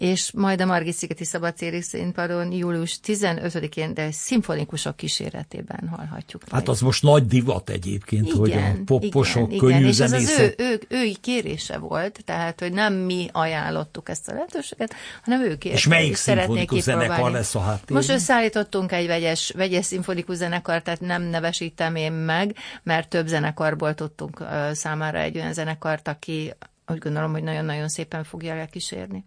És 0.01 0.31
majd 0.33 0.61
a 0.61 0.67
Margit 0.67 0.95
Szigeti 0.95 1.25
Szabadtéri 1.25 1.81
Színpadon 1.81 2.53
július 2.53 3.01
15-én, 3.07 3.95
de 3.95 4.11
szimfonikusok 4.11 4.97
kíséretében 4.97 5.89
hallhatjuk. 5.97 6.43
Hát 6.43 6.53
majd. 6.53 6.69
az 6.69 6.81
most 6.81 7.03
nagy 7.03 7.27
divat 7.27 7.71
egyébként, 7.71 8.33
hogy 8.33 8.53
a 8.53 8.75
poposok, 8.85 9.57
könnyű 9.57 9.87
És 9.87 9.99
ez 9.99 10.13
az 10.13 10.23
ő, 10.23 10.25
zenészek. 10.25 10.55
ő, 10.61 10.81
ő 10.89 11.11
kérése 11.21 11.79
volt, 11.79 12.21
tehát, 12.25 12.61
hogy 12.61 12.73
nem 12.73 12.95
mi 12.95 13.29
ajánlottuk 13.33 14.09
ezt 14.09 14.29
a 14.29 14.33
lehetőséget, 14.33 14.95
hanem 15.23 15.41
ő 15.43 15.57
kérte. 15.59 15.79
És 15.79 15.87
melyik 15.87 16.17
szimfonikus 16.17 16.81
zenekar 16.81 17.31
lesz 17.31 17.55
a 17.55 17.61
háttérben? 17.61 17.97
Most 17.97 18.11
összeállítottunk 18.11 18.93
egy 18.93 19.07
vegyes, 19.07 19.53
vegyes 19.57 19.85
szimfonikus 19.85 20.37
zenekar, 20.37 20.83
tehát 20.83 21.01
nem 21.01 21.23
nevesítem 21.23 21.95
én 21.95 22.13
meg, 22.13 22.57
mert 22.83 23.09
több 23.09 23.27
zenekarból 23.27 23.95
tudtunk 23.95 24.45
számára 24.73 25.19
egy 25.19 25.37
olyan 25.37 25.53
zenekart, 25.53 26.09
aki 26.09 26.53
úgy 26.87 26.99
gondolom, 26.99 27.33
hogy 27.33 27.43
nagyon-nagyon 27.43 27.89
szépen 27.89 28.25
fogja 28.25 28.55
elkísérni. 28.55 29.25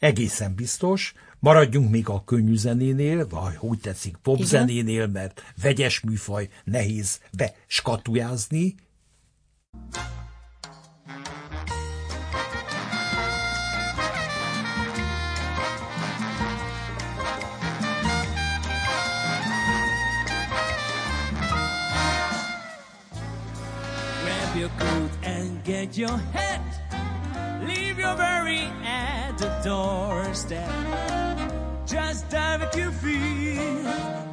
Egészen 0.00 0.54
biztos. 0.54 1.12
Maradjunk 1.38 1.90
még 1.90 2.08
a 2.08 2.24
könnyű 2.24 2.56
zenénél, 2.56 3.28
vagy 3.28 3.56
úgy 3.60 3.80
tetszik, 3.80 4.16
popzenénél, 4.16 5.06
mert 5.06 5.42
vegyes 5.62 6.00
műfaj 6.00 6.48
nehéz 6.64 7.20
beskatujázni. 7.36 8.74
Grab 24.24 24.56
your 24.56 24.70
coat 24.78 25.10
and 25.24 25.62
get 25.64 25.96
your 25.96 26.20
hat. 26.32 26.79
Your 27.98 28.16
worry 28.16 28.70
at 28.84 29.36
the 29.36 29.50
doorstep. 29.62 30.70
Just 31.86 32.30
dive 32.30 32.62
at 32.62 32.74
your 32.74 32.92
feet 32.92 33.84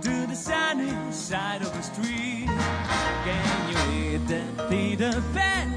to 0.04 0.28
the 0.28 0.36
sunny 0.36 0.94
side 1.12 1.62
of 1.64 1.74
the 1.74 1.82
street. 1.82 2.48
Can 3.26 3.70
you 3.70 3.78
hear 3.92 4.20
that 4.20 4.70
Peter 4.70 5.22
Pan? 5.34 5.74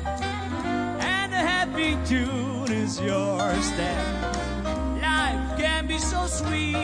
And 1.01 1.33
a 1.33 1.37
happy 1.37 1.97
tune 2.07 2.71
is 2.71 3.01
your 3.01 3.55
step. 3.61 4.35
Life 5.03 5.59
can 5.59 5.87
be 5.89 5.99
so 5.99 6.27
sweet 6.27 6.77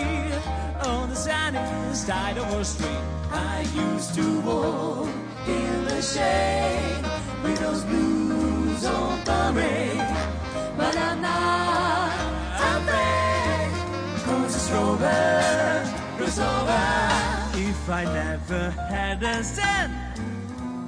on 0.84 1.10
the 1.10 1.14
sunny 1.14 1.94
side 1.94 2.36
of 2.38 2.52
a 2.52 2.64
street. 2.64 3.04
I 3.30 3.60
used 3.74 4.14
to 4.16 4.40
walk 4.40 5.08
in 5.46 5.84
the 5.84 6.02
shade 6.02 7.04
with 7.44 7.60
those 7.60 7.84
blues 7.84 8.84
on 8.86 9.22
parade, 9.24 10.35
but 10.76 10.96
I'm 10.96 11.22
not 11.22 12.12
afraid. 12.74 13.70
Cause 14.24 14.54
it's 14.54 14.70
over, 14.72 16.24
it's 16.24 16.38
over. 16.38 16.86
If 17.68 17.90
I 17.90 18.04
never 18.04 18.70
had 18.88 19.22
a 19.22 19.42
cent, 19.42 19.92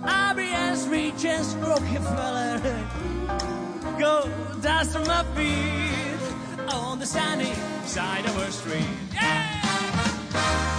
I'd 0.04 0.36
be 0.36 0.50
as 0.52 0.86
rich 0.88 1.24
as 1.24 1.54
Rockefeller. 1.56 2.60
Go 3.98 4.30
dust 4.60 4.96
on 4.96 5.06
my 5.06 5.24
feet 5.34 6.68
on 6.68 6.98
the 6.98 7.06
sunny 7.06 7.54
side 7.84 8.26
of 8.26 8.36
a 8.36 8.52
street. 8.52 8.84
Yeah! 9.14 10.77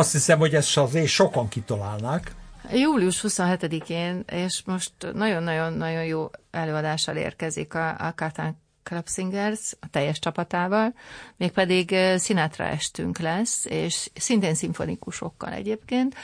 Azt 0.00 0.12
hiszem, 0.12 0.38
hogy 0.38 0.54
ezt 0.54 0.76
azért 0.76 1.06
sokan 1.06 1.48
kitalálnák. 1.48 2.32
Július 2.72 3.24
27-én, 3.28 4.22
és 4.26 4.62
most 4.64 4.92
nagyon-nagyon-nagyon 5.12 6.04
jó 6.04 6.30
előadással 6.50 7.16
érkezik 7.16 7.74
a, 7.74 7.88
a 7.88 8.12
Katán 8.14 8.56
Club 8.90 9.08
Singers 9.08 9.76
a 9.80 9.86
teljes 9.90 10.18
csapatával, 10.18 10.94
mégpedig 11.36 11.96
Sinatra 12.18 12.64
estünk 12.64 13.18
lesz, 13.18 13.64
és 13.64 14.10
szintén 14.14 14.54
szimfonikusokkal 14.54 15.52
egyébként 15.52 16.14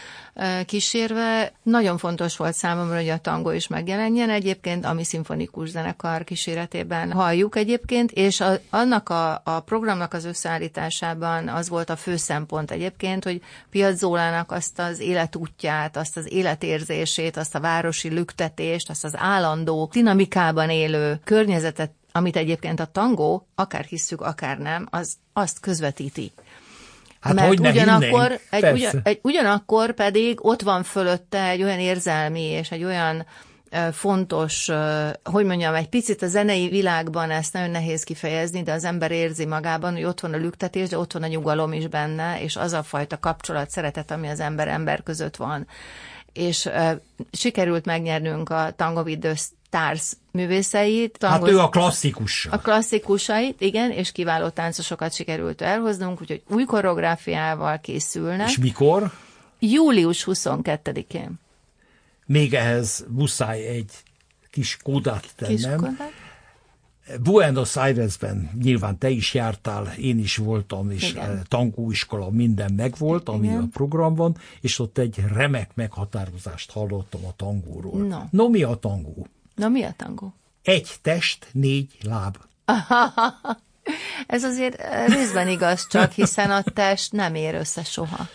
kísérve. 0.66 1.52
Nagyon 1.62 1.98
fontos 1.98 2.36
volt 2.36 2.54
számomra, 2.54 2.96
hogy 2.96 3.08
a 3.08 3.18
tango 3.18 3.50
is 3.50 3.66
megjelenjen 3.66 4.30
egyébként, 4.30 4.84
ami 4.84 5.04
szimfonikus 5.04 5.68
zenekar 5.68 6.24
kíséretében 6.24 7.12
halljuk 7.12 7.56
egyébként, 7.56 8.10
és 8.12 8.40
a, 8.40 8.52
annak 8.70 9.08
a, 9.08 9.40
a 9.44 9.60
programnak 9.60 10.12
az 10.12 10.24
összeállításában 10.24 11.48
az 11.48 11.68
volt 11.68 11.90
a 11.90 11.96
fő 11.96 12.16
szempont 12.16 12.70
egyébként, 12.70 13.24
hogy 13.24 13.42
Piazzolának 13.70 14.52
azt 14.52 14.78
az 14.78 15.00
életútját, 15.00 15.96
azt 15.96 16.16
az 16.16 16.32
életérzését, 16.32 17.36
azt 17.36 17.54
a 17.54 17.60
városi 17.60 18.08
lüktetést, 18.08 18.90
azt 18.90 19.04
az 19.04 19.16
állandó 19.16 19.90
dinamikában 19.92 20.70
élő 20.70 21.20
környezetet, 21.24 21.90
amit 22.16 22.36
egyébként 22.36 22.80
a 22.80 22.84
tangó, 22.84 23.48
akár 23.54 23.84
hisszük, 23.84 24.20
akár 24.20 24.58
nem, 24.58 24.86
az 24.90 25.14
azt 25.32 25.60
közvetíti. 25.60 26.32
Hát 27.20 27.34
Mert 27.34 27.46
hogy 27.48 27.60
ugyanakkor, 27.60 28.22
hinnénk? 28.22 28.40
egy, 28.50 28.60
Persze. 28.60 28.88
ugyan, 28.88 29.00
egy, 29.04 29.18
ugyanakkor 29.22 29.92
pedig 29.94 30.44
ott 30.44 30.62
van 30.62 30.82
fölötte 30.82 31.48
egy 31.48 31.62
olyan 31.62 31.78
érzelmi 31.78 32.42
és 32.42 32.70
egy 32.70 32.84
olyan 32.84 33.26
fontos, 33.92 34.70
hogy 35.24 35.44
mondjam, 35.44 35.74
egy 35.74 35.88
picit 35.88 36.22
a 36.22 36.26
zenei 36.26 36.68
világban 36.68 37.30
ezt 37.30 37.52
nagyon 37.52 37.70
nehéz 37.70 38.02
kifejezni, 38.02 38.62
de 38.62 38.72
az 38.72 38.84
ember 38.84 39.10
érzi 39.10 39.46
magában, 39.46 39.92
hogy 39.92 40.04
ott 40.04 40.20
van 40.20 40.32
a 40.32 40.36
lüktetés, 40.36 40.88
de 40.88 40.98
ott 40.98 41.12
van 41.12 41.22
a 41.22 41.26
nyugalom 41.26 41.72
is 41.72 41.86
benne, 41.86 42.42
és 42.42 42.56
az 42.56 42.72
a 42.72 42.82
fajta 42.82 43.18
kapcsolat, 43.18 43.70
szeretet, 43.70 44.10
ami 44.10 44.28
az 44.28 44.40
ember 44.40 44.68
ember 44.68 45.02
között 45.02 45.36
van. 45.36 45.66
és 46.32 46.64
uh, 46.64 46.90
sikerült 47.32 47.84
megnyernünk 47.84 48.50
a 48.50 48.72
Tango 48.76 49.02
Stars 49.66 50.12
művészeit. 50.32 51.16
Hát 51.20 51.30
tango- 51.30 51.50
ő 51.50 51.58
a 51.58 51.68
klasszikus. 51.68 52.46
a 52.50 52.58
klasszikusait, 52.58 53.60
igen, 53.60 53.90
és 53.90 54.12
kiváló 54.12 54.48
táncosokat 54.48 55.14
sikerült 55.14 55.60
elhoznunk, 55.62 56.20
úgyhogy 56.20 56.42
új 56.48 56.64
koreográfiával 56.64 57.80
készülnek. 57.80 58.48
És 58.48 58.58
mikor? 58.58 59.12
Július 59.58 60.24
22-én. 60.30 61.32
Még 62.26 62.54
ehhez 62.54 63.04
muszáj 63.08 63.66
egy 63.66 63.92
kis 64.50 64.76
kódát 64.82 65.26
tennem. 65.36 65.56
Kiskodák? 65.56 66.12
Buenos 67.22 67.76
Airesben 67.76 68.50
nyilván 68.62 68.98
te 68.98 69.08
is 69.10 69.34
jártál, 69.34 69.92
én 69.98 70.18
is 70.18 70.36
voltam, 70.36 70.90
és 70.90 71.10
Igen. 71.10 71.30
eh, 71.30 71.40
tangóiskola 71.48 72.30
minden 72.30 72.72
megvolt, 72.72 73.28
ami 73.28 73.46
Igen. 73.46 73.62
a 73.62 73.66
programban, 73.72 74.36
és 74.60 74.78
ott 74.78 74.98
egy 74.98 75.24
remek 75.32 75.70
meghatározást 75.74 76.70
hallottam 76.70 77.24
a 77.24 77.32
tangóról. 77.36 78.06
No. 78.06 78.18
no 78.30 78.48
mi 78.48 78.62
a 78.62 78.74
tangó? 78.74 79.26
Na 79.56 79.68
mi 79.68 79.82
a 79.82 79.94
tangó? 79.96 80.34
Egy 80.62 80.90
test, 81.02 81.46
négy 81.52 81.96
láb. 82.02 82.36
Ez 84.26 84.44
azért 84.44 84.74
eh, 84.80 85.06
részben 85.06 85.48
igaz 85.48 85.86
csak, 85.88 86.12
hiszen 86.12 86.50
a 86.50 86.62
test 86.62 87.12
nem 87.12 87.34
ér 87.34 87.54
össze 87.54 87.84
soha. 87.84 88.26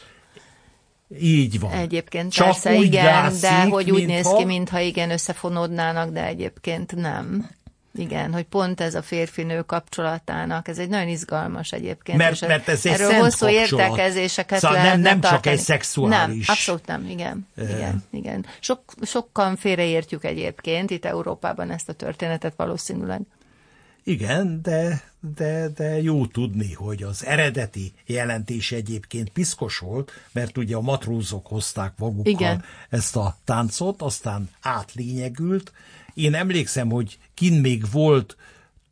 Így 1.19 1.59
van. 1.59 1.71
Egyébként 1.71 2.31
Csak 2.31 2.45
persze 2.45 2.75
úgy 2.75 2.85
igen, 2.85 3.03
játszik, 3.03 3.41
de 3.41 3.63
hogy 3.63 3.91
úgy 3.91 4.05
néz 4.05 4.07
mintha- 4.23 4.37
ki, 4.37 4.45
mintha 4.45 4.79
igen, 4.79 5.11
összefonódnának, 5.11 6.09
de 6.11 6.25
egyébként 6.25 6.95
nem. 6.95 7.49
Igen, 7.95 8.33
hogy 8.33 8.43
pont 8.43 8.81
ez 8.81 8.95
a 8.95 9.01
férfinő 9.01 9.61
kapcsolatának, 9.61 10.67
ez 10.67 10.77
egy 10.77 10.89
nagyon 10.89 11.07
izgalmas 11.07 11.71
egyébként. 11.71 12.17
Mert- 12.17 12.47
mert 12.47 12.67
ez 12.67 12.85
egy 12.85 12.91
erről 12.91 13.09
szent 13.09 13.21
hosszú 13.23 13.45
kapcsolat. 13.45 13.87
értekezéseket 13.89 14.59
Szóval 14.59 14.77
nem- 14.77 14.85
lehetne 14.85 15.09
nem 15.09 15.21
csak 15.21 15.45
egy 15.45 15.59
szexuális- 15.59 16.47
Nem, 16.47 16.55
abszolút 16.55 16.85
nem, 16.85 17.05
igen. 17.09 17.47
igen, 17.57 18.03
igen. 18.11 18.45
Sok, 18.59 18.81
sokan 19.01 19.55
félreértjük 19.55 20.23
egyébként 20.23 20.89
itt 20.89 21.05
Európában 21.05 21.71
ezt 21.71 21.89
a 21.89 21.93
történetet 21.93 22.53
valószínűleg. 22.55 23.21
Igen, 24.03 24.59
de, 24.61 25.01
de, 25.21 25.67
de 25.67 26.01
jó 26.01 26.25
tudni, 26.25 26.73
hogy 26.73 27.03
az 27.03 27.25
eredeti 27.25 27.93
jelentés 28.05 28.71
egyébként 28.71 29.29
piszkos 29.29 29.77
volt, 29.77 30.11
mert 30.31 30.57
ugye 30.57 30.75
a 30.75 30.81
matrózok 30.81 31.47
hozták 31.47 31.93
magukkal 31.97 32.31
Igen. 32.31 32.63
ezt 32.89 33.15
a 33.15 33.37
táncot, 33.43 34.01
aztán 34.01 34.49
átlényegült. 34.61 35.71
Én 36.13 36.33
emlékszem, 36.33 36.89
hogy 36.89 37.17
kin 37.33 37.53
még 37.53 37.91
volt 37.91 38.35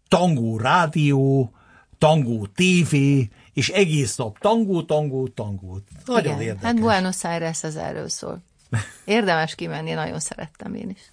tangó 0.07 0.57
rádió, 0.57 1.53
tangó 1.97 2.47
tévé, 2.47 3.29
és 3.53 3.69
egész 3.69 4.15
nap 4.15 4.39
tangó, 4.39 4.83
tangó, 4.83 5.27
tangó. 5.27 5.79
Nagyon 6.05 6.25
igen. 6.25 6.41
érdekes. 6.41 6.63
Hát 6.63 6.79
Buenos 6.79 7.23
Aires 7.23 7.63
ez 7.63 7.75
erről 7.75 8.09
szól. 8.09 8.41
Érdemes 9.05 9.55
kimenni, 9.55 9.91
nagyon 9.91 10.19
szerettem 10.19 10.73
én 10.73 10.89
is. 10.89 11.11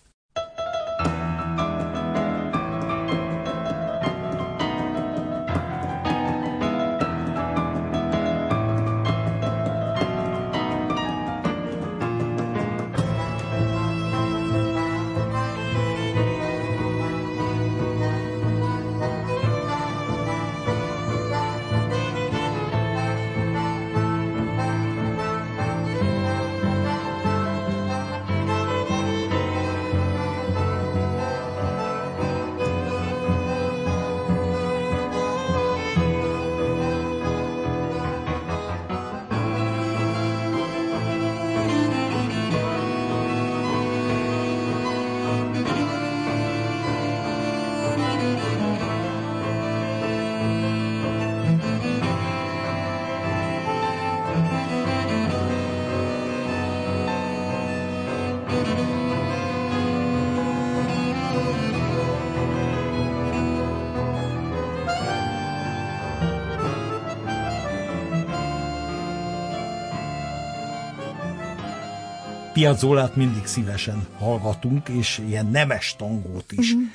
Piazzolát 72.56 73.16
mindig 73.16 73.46
szívesen 73.46 74.06
hallgatunk, 74.18 74.88
és 74.88 75.22
ilyen 75.28 75.46
nemes 75.46 75.94
tangót 75.98 76.52
is. 76.52 76.72
Uh-huh. 76.72 76.88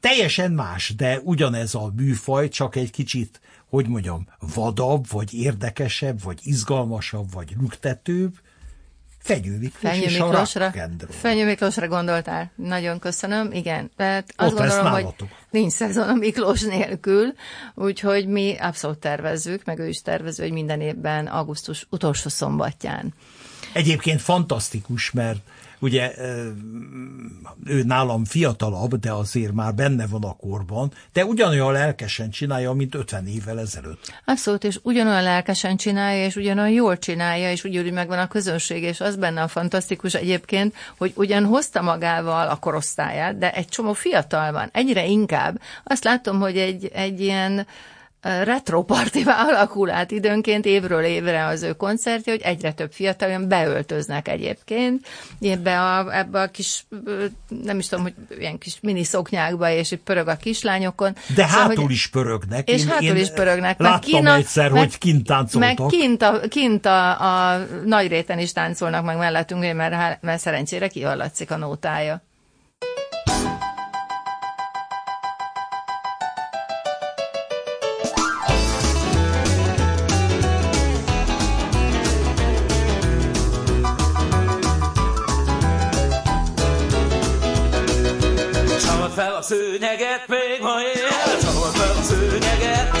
Teljesen 0.00 0.52
más, 0.52 0.94
de 0.94 1.20
ugyanez 1.24 1.74
a 1.74 1.92
műfaj, 1.96 2.48
csak 2.48 2.76
egy 2.76 2.90
kicsit, 2.90 3.40
hogy 3.68 3.88
mondjam, 3.88 4.28
vadabb, 4.54 5.10
vagy 5.10 5.34
érdekesebb, 5.34 6.22
vagy 6.22 6.38
izgalmasabb, 6.42 7.32
vagy 7.32 7.54
lüktetőbb. 7.60 8.34
Fenyő 9.18 9.58
Miklós 9.58 9.92
Fenyő 9.92 10.02
és 10.02 10.18
Miklósra. 10.18 10.72
Fenyő 11.08 11.44
Miklósra 11.44 11.88
gondoltál. 11.88 12.50
Nagyon 12.54 12.98
köszönöm. 12.98 13.52
Igen, 13.52 13.90
tehát 13.96 14.32
azt 14.36 14.52
Ott 14.52 14.58
gondolom, 14.58 14.92
hogy 14.92 15.14
nincs 15.50 15.72
szezon 15.72 16.08
a 16.08 16.14
Miklós 16.14 16.62
nélkül, 16.62 17.34
úgyhogy 17.74 18.26
mi 18.26 18.56
abszolút 18.58 18.98
tervezzük, 18.98 19.64
meg 19.64 19.78
ő 19.78 19.88
is 19.88 20.02
tervező, 20.02 20.42
hogy 20.42 20.52
minden 20.52 20.80
évben 20.80 21.26
augusztus 21.26 21.86
utolsó 21.90 22.28
szombatján. 22.28 23.14
Egyébként 23.72 24.20
fantasztikus, 24.20 25.10
mert 25.10 25.38
ugye 25.78 26.12
ő 27.64 27.82
nálam 27.82 28.24
fiatalabb, 28.24 28.94
de 28.94 29.12
azért 29.12 29.52
már 29.52 29.74
benne 29.74 30.06
van 30.06 30.22
a 30.22 30.32
korban, 30.32 30.92
de 31.12 31.24
ugyanolyan 31.24 31.72
lelkesen 31.72 32.30
csinálja, 32.30 32.72
mint 32.72 32.94
50 32.94 33.26
évvel 33.26 33.60
ezelőtt. 33.60 34.12
Abszolút, 34.24 34.64
és 34.64 34.78
ugyanolyan 34.82 35.22
lelkesen 35.22 35.76
csinálja, 35.76 36.24
és 36.24 36.36
ugyanolyan 36.36 36.74
jól 36.74 36.98
csinálja, 36.98 37.50
és 37.50 37.64
ugyanúgy 37.64 37.92
megvan 37.92 38.18
a 38.18 38.28
közönség, 38.28 38.82
és 38.82 39.00
az 39.00 39.16
benne 39.16 39.42
a 39.42 39.48
fantasztikus 39.48 40.14
egyébként, 40.14 40.74
hogy 40.98 41.12
ugyan 41.14 41.44
hozta 41.44 41.82
magával 41.82 42.48
a 42.48 42.56
korosztályát, 42.56 43.38
de 43.38 43.52
egy 43.52 43.68
csomó 43.68 43.92
fiatal 43.92 44.52
van, 44.52 44.68
egyre 44.72 45.06
inkább. 45.06 45.60
Azt 45.84 46.04
látom, 46.04 46.40
hogy 46.40 46.56
egy, 46.56 46.90
egy 46.94 47.20
ilyen 47.20 47.66
retro 48.20 48.82
partivá 48.82 49.42
alakul 49.48 49.90
át 49.90 50.10
időnként 50.10 50.64
évről 50.64 51.02
évre 51.04 51.46
az 51.46 51.62
ő 51.62 51.72
koncertje, 51.72 52.32
hogy 52.32 52.42
egyre 52.42 52.72
több 52.72 52.92
fiatal 52.92 53.28
olyan 53.28 53.48
beöltöznek 53.48 54.28
egyébként, 54.28 55.06
ebbe 55.40 55.80
a, 55.80 56.16
ebbe 56.18 56.40
a 56.40 56.46
kis, 56.50 56.84
nem 57.64 57.78
is 57.78 57.88
tudom, 57.88 58.04
hogy 58.04 58.14
ilyen 58.38 58.58
kis 58.58 58.78
mini 58.82 59.04
szoknyákba, 59.04 59.70
és 59.70 59.90
itt 59.90 60.02
pörög 60.02 60.28
a 60.28 60.36
kislányokon. 60.36 61.12
De 61.12 61.46
Szóval, 61.46 61.46
hátul 61.66 61.82
hogy- 61.84 61.92
is 61.92 62.06
pörögnek. 62.08 62.68
és 62.68 62.84
hátul 62.84 63.16
is 63.16 63.30
pörögnek. 63.30 63.78
Láttam 63.80 64.00
kín 64.00 64.26
a- 64.26 64.34
egyszer, 64.34 64.70
meg- 64.70 64.80
hogy 64.82 64.98
kint 64.98 65.26
táncoltak. 65.26 65.78
Meg 65.78 65.88
kint 65.88 66.22
a, 66.22 66.40
kint 66.48 66.86
a, 66.86 67.20
a 67.54 67.66
nagy 67.84 68.08
réten 68.08 68.38
is 68.38 68.52
táncolnak 68.52 69.04
meg 69.04 69.16
mellettünk, 69.16 69.74
mert, 69.74 70.22
mert 70.22 70.40
szerencsére 70.40 70.88
kihallatszik 70.88 71.50
a 71.50 71.56
nótája. 71.56 72.22
Szőnyeget, 89.48 90.24
még 90.26 90.58
ma 90.66 90.76
él, 90.94 91.08
csavard 91.42 91.74
fel 91.76 91.94
a 92.00 92.02
szőnyeget. 92.02 92.92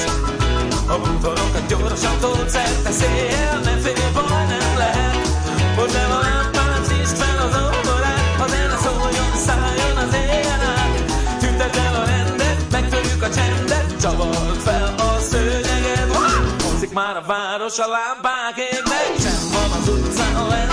A 0.94 0.96
bútorokat 1.02 1.66
gyorsan 1.68 2.16
tolt 2.20 2.48
szerte 2.48 2.90
szél, 2.90 3.58
ne 3.64 3.74
félj, 3.84 4.08
baj 4.14 4.44
nem 4.54 4.76
lehet. 4.82 5.16
Hogy 5.78 5.92
nem 5.98 6.10
a 6.18 6.20
lámpát, 6.26 6.82
nyisd 6.90 7.16
fel 7.20 7.38
az 7.46 7.54
óvorát, 7.64 8.40
a 8.44 8.46
zene 8.52 8.76
szóljon, 8.84 9.32
szálljon 9.46 9.96
az 10.04 10.14
éjjel 10.14 10.62
át. 10.76 10.94
Tüntet 11.40 11.76
el 11.76 11.94
a 12.02 12.04
rendet, 12.12 12.60
megtörjük 12.70 13.22
a 13.22 13.30
csendet, 13.36 13.88
csavard 14.00 14.60
fel 14.66 14.94
a 15.08 15.10
szőnyeget. 15.30 16.08
Húzik 16.62 16.92
már 16.92 17.16
a 17.16 17.24
város, 17.26 17.78
a 17.78 17.88
lámpák 17.96 18.56
égnek, 18.70 19.12
sem 19.24 19.42
van 19.54 19.70
az 19.78 19.88
utcán 19.88 20.46
lent. 20.48 20.68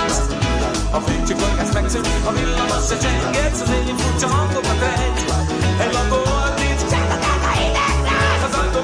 A 0.91 0.99
fénycsikorgás 0.99 1.71
megszűnt, 1.73 2.07
a 2.26 2.32
villamos 2.32 2.84
se 2.89 2.97
csengetsz, 2.97 3.61
az 3.61 3.69
én 3.69 3.97
furcsa 3.97 4.28
hangokat 4.28 4.80
rejt. 4.80 5.64
Egy 5.84 5.93
lakó 5.93 6.15
ordít, 6.15 6.80
csendetek 6.89 7.41
a 7.49 7.53
hidegre! 7.59 8.19
Az 8.45 8.53
ajtó. 8.59 8.80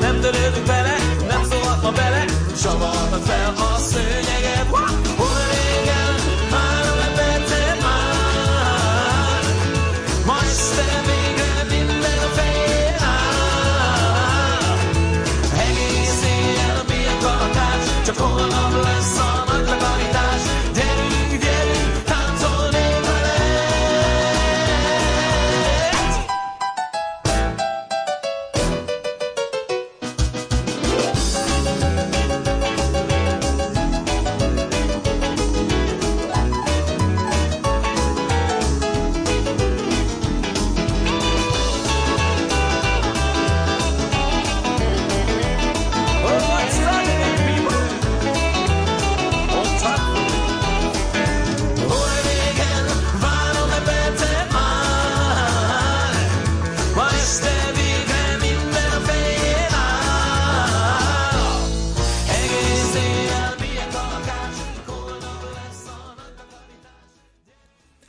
Nem 0.00 0.20
törődünk 0.20 0.66
vele, 0.66 0.96
nem 1.28 1.42
szólhat 1.50 1.82
ma 1.82 1.90
bele, 1.90 2.24
savarhat 2.56 3.24
fel 3.24 3.52
a 3.56 3.78
szőnyeget. 3.78 5.01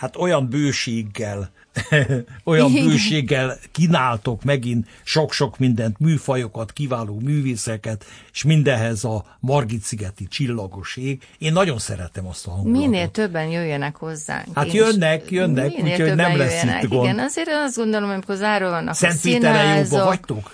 Hát 0.03 0.15
olyan 0.17 0.49
bőséggel, 0.49 1.51
olyan 2.43 2.73
bőséggel 2.73 3.57
kínáltok 3.71 4.43
megint 4.43 4.87
sok-sok 5.03 5.57
mindent, 5.57 5.99
műfajokat, 5.99 6.71
kiváló 6.71 7.19
művészeket, 7.19 8.05
és 8.33 8.43
mindenhez 8.43 9.03
a 9.03 9.25
Margit-szigeti 9.39 10.27
csillagos 10.27 10.97
ég. 10.97 11.21
Én 11.37 11.53
nagyon 11.53 11.77
szeretem 11.77 12.27
azt 12.27 12.47
a 12.47 12.51
hangulatot. 12.51 12.89
Minél 12.89 13.09
többen 13.11 13.47
jöjjenek 13.47 13.95
hozzánk. 13.95 14.47
Hát 14.53 14.65
Én 14.65 14.73
jönnek, 14.73 15.31
jönnek, 15.31 15.71
úgyhogy 15.71 16.15
nem 16.15 16.37
lesz 16.37 16.51
jöjjenek. 16.61 16.83
itt 16.83 16.89
gond. 16.89 17.03
Igen, 17.03 17.19
azért 17.19 17.49
azt 17.49 17.75
gondolom, 17.75 18.09
amikor 18.09 18.35
zárva 18.35 18.69
vannak 18.69 18.89
a 18.89 18.93
Szentpéterre 18.93 19.63
jóba 19.63 19.83
színházok. 19.85 20.03
vagytok? 20.03 20.51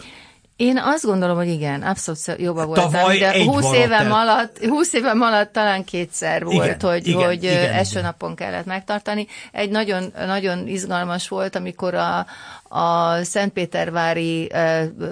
Én 0.60 0.78
azt 0.78 1.06
gondolom, 1.06 1.36
hogy 1.36 1.48
igen, 1.48 1.82
abszolút 1.82 2.36
jobban 2.38 2.66
voltam. 2.66 2.92
Tavaly 2.92 3.18
de 3.18 3.32
egy 3.32 3.46
20 3.46 3.64
maradt 3.64 3.78
évem 3.78 4.12
alatt, 4.12 4.66
20 4.66 4.94
évem 4.94 5.22
alatt 5.22 5.52
talán 5.52 5.84
kétszer 5.84 6.44
volt, 6.44 6.66
Igen, 6.66 6.80
hogy, 6.80 7.08
igen, 7.08 7.26
hogy 7.26 7.44
igen, 7.44 7.72
első 7.72 8.00
igen. 8.00 8.36
kellett 8.36 8.66
megtartani. 8.66 9.28
Egy 9.52 9.70
nagyon, 9.70 10.14
nagyon 10.26 10.68
izgalmas 10.68 11.28
volt, 11.28 11.56
amikor 11.56 11.94
a, 11.94 12.26
a 12.70 13.24
Szentpétervári 13.24 14.52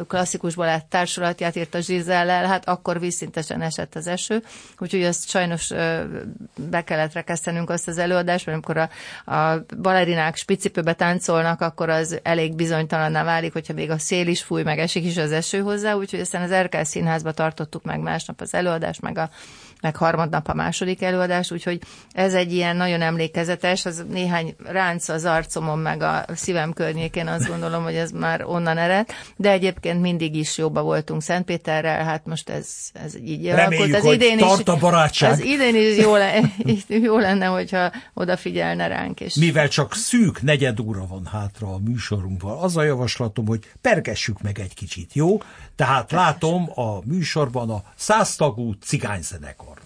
klasszikus 0.08 0.55
balett 0.55 0.86
társulatját 0.89 1.55
írta 1.55 1.80
Zsizellel, 1.80 2.45
hát 2.45 2.68
akkor 2.68 2.99
vízszintesen 2.99 3.62
esett 3.62 3.95
az 3.95 4.08
eső, 4.08 4.43
úgyhogy 4.80 5.03
azt 5.03 5.30
sajnos 5.30 5.70
be 6.55 6.84
kellett 6.84 7.14
rekesztenünk 7.14 7.70
azt 7.70 7.88
az 7.88 7.97
előadást, 7.97 8.45
mert 8.45 8.58
amikor 8.58 8.89
a, 9.26 9.34
a 9.34 9.66
balerinák 9.82 10.36
spicipőbe 10.36 10.93
táncolnak, 10.93 11.62
akkor 11.62 11.89
az 11.89 12.20
elég 12.24 12.55
bizonytalanná 12.55 13.24
válik, 13.24 13.53
hogyha 13.53 13.74
még 13.74 13.89
a 13.89 13.97
szél 13.97 14.28
is 14.28 14.43
fúj, 14.43 14.64
meg 14.64 14.80
esik 14.80 15.05
is 15.05 15.18
az 15.18 15.32
eső 15.32 15.60
hozzá, 15.60 15.93
úgyhogy 15.93 16.20
aztán 16.20 16.41
az 16.41 16.51
Erkel 16.51 16.84
Színházba 16.84 17.32
tartottuk 17.32 17.84
meg 17.84 17.99
másnap 17.99 18.41
az 18.41 18.53
előadást, 18.53 19.01
meg 19.01 19.18
a 19.18 19.30
meg 19.82 19.96
harmadnap 19.96 20.48
a 20.48 20.54
második 20.54 21.02
előadás, 21.02 21.52
úgyhogy 21.52 21.82
ez 22.12 22.34
egy 22.34 22.54
ilyen 22.54 22.76
nagyon 22.76 23.02
emlékezetes, 23.02 23.86
az 23.86 24.06
néhány 24.10 24.56
ránc 24.64 25.10
az 25.10 25.26
arcomon, 25.26 25.80
meg 25.80 26.02
a 26.02 26.26
szívem 26.36 26.74
környékén, 26.74 27.28
azt 27.28 27.48
gondolom, 27.48 27.84
hogy 27.84 27.96
ez 27.96 28.12
már 28.12 28.44
onnan 28.46 28.78
ered, 28.78 29.10
de 29.36 29.52
egyébként 29.52 30.02
mindig 30.02 30.36
is 30.36 30.58
jobba 30.58 30.82
voltunk 30.82 31.22
Szentpéterrel, 31.22 32.04
hát 32.04 32.26
most 32.26 32.50
ez, 32.50 32.68
ez 32.94 33.16
így 33.16 33.46
Reméljük, 33.50 33.96
Az 33.96 34.04
hogy 34.04 34.14
idén 34.14 34.38
tart 34.38 34.68
a 34.68 34.76
barátság. 34.76 35.32
Az 35.32 35.40
idén 35.40 35.76
is 35.76 35.98
jó, 35.98 36.16
le, 36.16 36.40
jó 37.08 37.18
lenne, 37.18 37.46
hogyha 37.46 37.92
odafigyelne 38.14 38.88
ránk. 38.88 39.20
És 39.20 39.34
Mivel 39.34 39.68
csak 39.68 39.94
szűk 39.94 40.42
negyed 40.42 40.80
óra 40.80 41.08
van 41.08 41.26
hátra 41.26 41.68
a 41.74 41.78
műsorunkban, 41.78 42.58
az 42.58 42.78
a 42.78 42.84
javaslatom, 42.84 43.48
hogy 43.48 43.60
pergessük 43.82 44.42
meg 44.42 44.60
egy 44.60 44.74
kicsit, 44.74 45.14
jó? 45.14 45.38
Tehát 45.78 46.12
látom 46.12 46.70
a 46.76 47.00
műsorban 47.06 47.70
a 47.70 47.84
száztagú 47.96 48.74
cigányzenekart. 48.74 49.82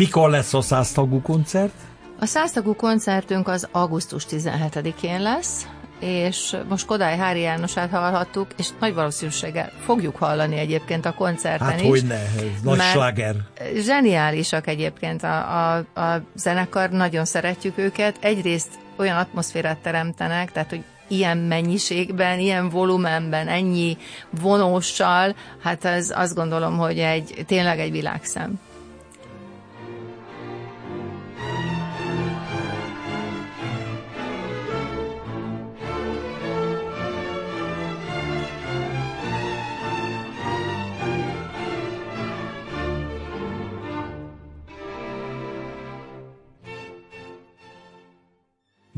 Mikor 0.00 0.30
lesz 0.30 0.54
a 0.54 0.60
száztagú 0.60 1.22
koncert? 1.22 1.72
A 2.20 2.26
száztagú 2.26 2.74
koncertünk 2.74 3.48
az 3.48 3.68
augusztus 3.72 4.26
17-én 4.30 5.22
lesz, 5.22 5.66
és 5.98 6.56
most 6.68 6.86
Kodály 6.86 7.16
Hári 7.16 7.40
Jánosát 7.40 7.90
hallhattuk, 7.90 8.46
és 8.56 8.68
nagy 8.78 8.94
valószínűséggel 8.94 9.72
fogjuk 9.84 10.16
hallani 10.16 10.56
egyébként 10.56 11.06
a 11.06 11.14
koncerten 11.14 11.68
Hát 11.68 11.80
is. 11.80 11.88
hogy 11.88 12.04
ne, 12.06 12.14
ez 12.14 12.62
nagy 12.62 12.80
sláger. 12.80 13.34
Zseniálisak 13.76 14.66
egyébként 14.66 15.22
a, 15.22 15.74
a, 15.74 16.00
a 16.00 16.22
zenekar, 16.34 16.90
nagyon 16.90 17.24
szeretjük 17.24 17.78
őket. 17.78 18.16
Egyrészt 18.20 18.78
olyan 18.96 19.16
atmoszférát 19.16 19.78
teremtenek, 19.78 20.52
tehát 20.52 20.70
hogy 20.70 20.84
ilyen 21.08 21.38
mennyiségben, 21.38 22.38
ilyen 22.38 22.68
volumenben, 22.68 23.48
ennyi 23.48 23.96
vonóssal, 24.30 25.34
hát 25.62 25.84
ez 25.84 26.12
azt 26.14 26.34
gondolom, 26.34 26.78
hogy 26.78 26.98
egy 26.98 27.44
tényleg 27.46 27.78
egy 27.78 27.90
világszem. 27.90 28.60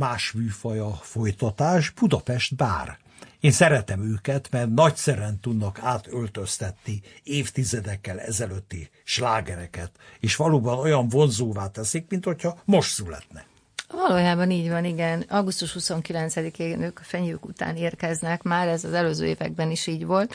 Más 0.02 0.32
műfaj 0.32 0.78
a 0.78 0.90
folytatás, 1.02 1.90
Budapest 1.90 2.56
bár. 2.56 2.98
Én 3.40 3.50
szeretem 3.50 4.02
őket, 4.02 4.48
mert 4.50 4.68
nagyszeren 4.68 5.40
tudnak 5.40 5.78
átöltöztetni 5.82 7.00
évtizedekkel 7.22 8.20
ezelőtti 8.20 8.90
slágereket, 9.04 9.90
és 10.20 10.36
valóban 10.36 10.78
olyan 10.78 11.08
vonzóvá 11.08 11.66
teszik, 11.66 12.06
mint 12.08 12.24
hogyha 12.24 12.58
most 12.64 12.92
születne. 12.92 13.44
Valójában 13.88 14.50
így 14.50 14.68
van, 14.68 14.84
igen. 14.84 15.24
Augusztus 15.28 15.76
29-én 15.78 16.82
ők 16.82 16.98
a 16.98 17.04
fenyők 17.04 17.44
után 17.44 17.76
érkeznek, 17.76 18.42
már 18.42 18.68
ez 18.68 18.84
az 18.84 18.92
előző 18.92 19.26
években 19.26 19.70
is 19.70 19.86
így 19.86 20.06
volt, 20.06 20.34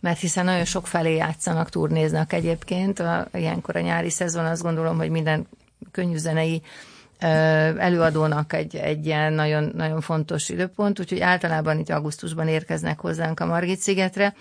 mert 0.00 0.20
hiszen 0.20 0.44
nagyon 0.44 0.64
sok 0.64 0.86
felé 0.86 1.14
játszanak, 1.14 1.70
turnéznak 1.70 2.32
egyébként. 2.32 2.98
A, 2.98 3.28
ilyenkor 3.32 3.76
a 3.76 3.80
nyári 3.80 4.10
szezon 4.10 4.44
azt 4.44 4.62
gondolom, 4.62 4.96
hogy 4.96 5.10
minden 5.10 5.46
könnyűzenei 5.90 6.62
ö, 6.62 6.66
előadónak 7.78 8.52
egy, 8.52 8.76
egy 8.76 9.06
ilyen 9.06 9.32
nagyon, 9.32 9.72
nagyon 9.74 10.00
fontos 10.00 10.48
időpont, 10.48 11.00
úgyhogy 11.00 11.20
általában 11.20 11.78
itt 11.78 11.90
augusztusban 11.90 12.48
érkeznek 12.48 13.00
hozzánk 13.00 13.40
a 13.40 13.46
Margit-szigetre. 13.46 14.34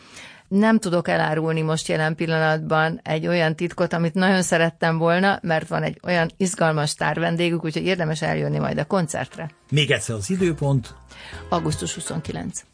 Nem 0.47 0.79
tudok 0.79 1.07
elárulni 1.07 1.61
most 1.61 1.87
jelen 1.87 2.15
pillanatban 2.15 2.99
egy 3.03 3.27
olyan 3.27 3.55
titkot, 3.55 3.93
amit 3.93 4.13
nagyon 4.13 4.41
szerettem 4.41 4.97
volna, 4.97 5.39
mert 5.41 5.67
van 5.67 5.83
egy 5.83 5.99
olyan 6.03 6.29
izgalmas 6.37 6.89
sztár 6.89 7.19
vendégük, 7.19 7.63
úgyhogy 7.63 7.85
érdemes 7.85 8.21
eljönni 8.21 8.57
majd 8.59 8.77
a 8.77 8.85
koncertre. 8.85 9.49
Még 9.69 9.91
egyszer 9.91 10.15
az 10.15 10.29
időpont, 10.29 10.95
Augusztus 11.49 11.93
29. 11.93 12.72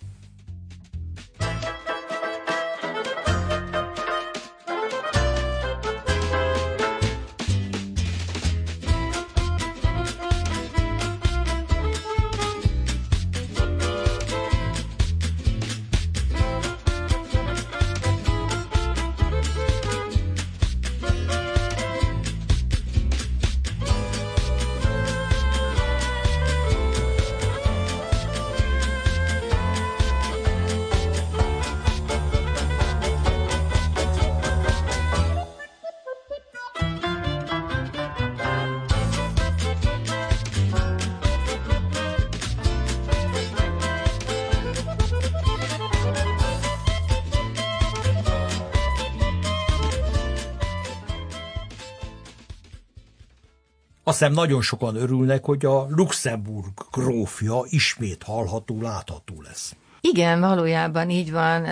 hiszem 54.19 54.33
nagyon 54.33 54.61
sokan 54.61 54.95
örülnek, 54.95 55.45
hogy 55.45 55.65
a 55.65 55.87
Luxemburg 55.89 56.73
grófja 56.91 57.61
ismét 57.69 58.23
hallható, 58.23 58.81
látható 58.81 59.41
lesz. 59.41 59.75
Igen, 60.01 60.39
valójában 60.39 61.09
így 61.09 61.31
van. 61.31 61.65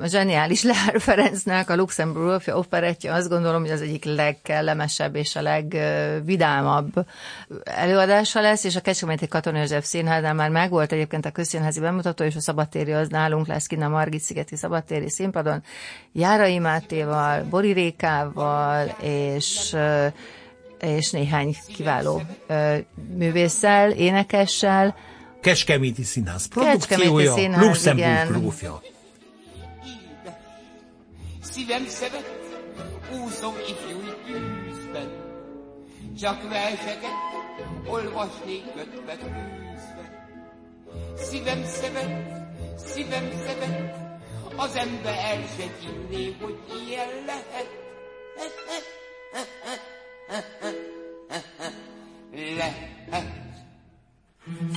A 0.00 0.06
zseniális 0.06 0.62
Lehár 0.70 1.00
Ferencnek 1.00 1.70
a 1.70 1.76
Luxemburg 1.76 2.42
operettje 2.46 3.12
azt 3.12 3.28
gondolom, 3.28 3.60
hogy 3.60 3.70
az 3.70 3.80
egyik 3.80 4.04
legkellemesebb 4.04 5.14
és 5.14 5.36
a 5.36 5.42
legvidámabb 5.42 6.92
előadása 7.64 8.40
lesz, 8.40 8.64
és 8.64 8.76
a 8.76 8.80
Kecskeméti 8.80 9.28
Katona 9.28 9.58
József 9.58 9.84
Színházán 9.84 10.36
már 10.36 10.50
megvolt 10.50 10.92
egyébként 10.92 11.26
a 11.26 11.30
közszínházi 11.30 11.80
bemutató, 11.80 12.24
és 12.24 12.36
a 12.36 12.40
szabadtéri 12.40 12.92
az 12.92 13.08
nálunk 13.08 13.46
lesz 13.46 13.66
kint 13.66 13.82
a 13.82 13.88
Margit-szigeti 13.88 14.56
szabadtéri 14.56 15.10
színpadon, 15.10 15.62
Járai 16.12 16.58
Mátéval, 16.58 17.42
Bori 17.42 17.72
Rékával, 17.72 18.86
és 19.00 19.76
és 20.80 21.10
néhány 21.10 21.56
kiváló 21.76 22.22
művésszel, 23.16 23.90
énekessel, 23.90 24.96
Kecskeméti 25.40 26.02
Színház 26.02 26.48
Kecskeméti 26.48 26.88
produkciója, 26.88 27.32
Színház, 27.34 27.64
Luxemburg 27.64 28.08
igen. 28.08 28.26
grófja. 28.26 28.82
Szívem 31.42 31.86
szeret, 31.86 32.30
úszom 33.24 33.54
ifjúi 33.54 34.14
tűzben, 34.26 35.08
csak 36.20 36.48
verseket 36.48 37.18
olvasnék 37.86 38.62
kötve 38.74 39.16
tűzve. 39.16 40.26
Szívem 41.16 41.64
szeret, 41.64 42.32
szívem 42.76 43.30
szeret, 43.46 43.94
az 44.56 44.76
ember 44.76 45.14
el 45.14 45.42
se 45.56 45.64
hinné, 45.80 46.36
hogy 46.40 46.58
ilyen 46.88 47.08
lehet. 47.26 47.68
Lehet. 52.32 52.78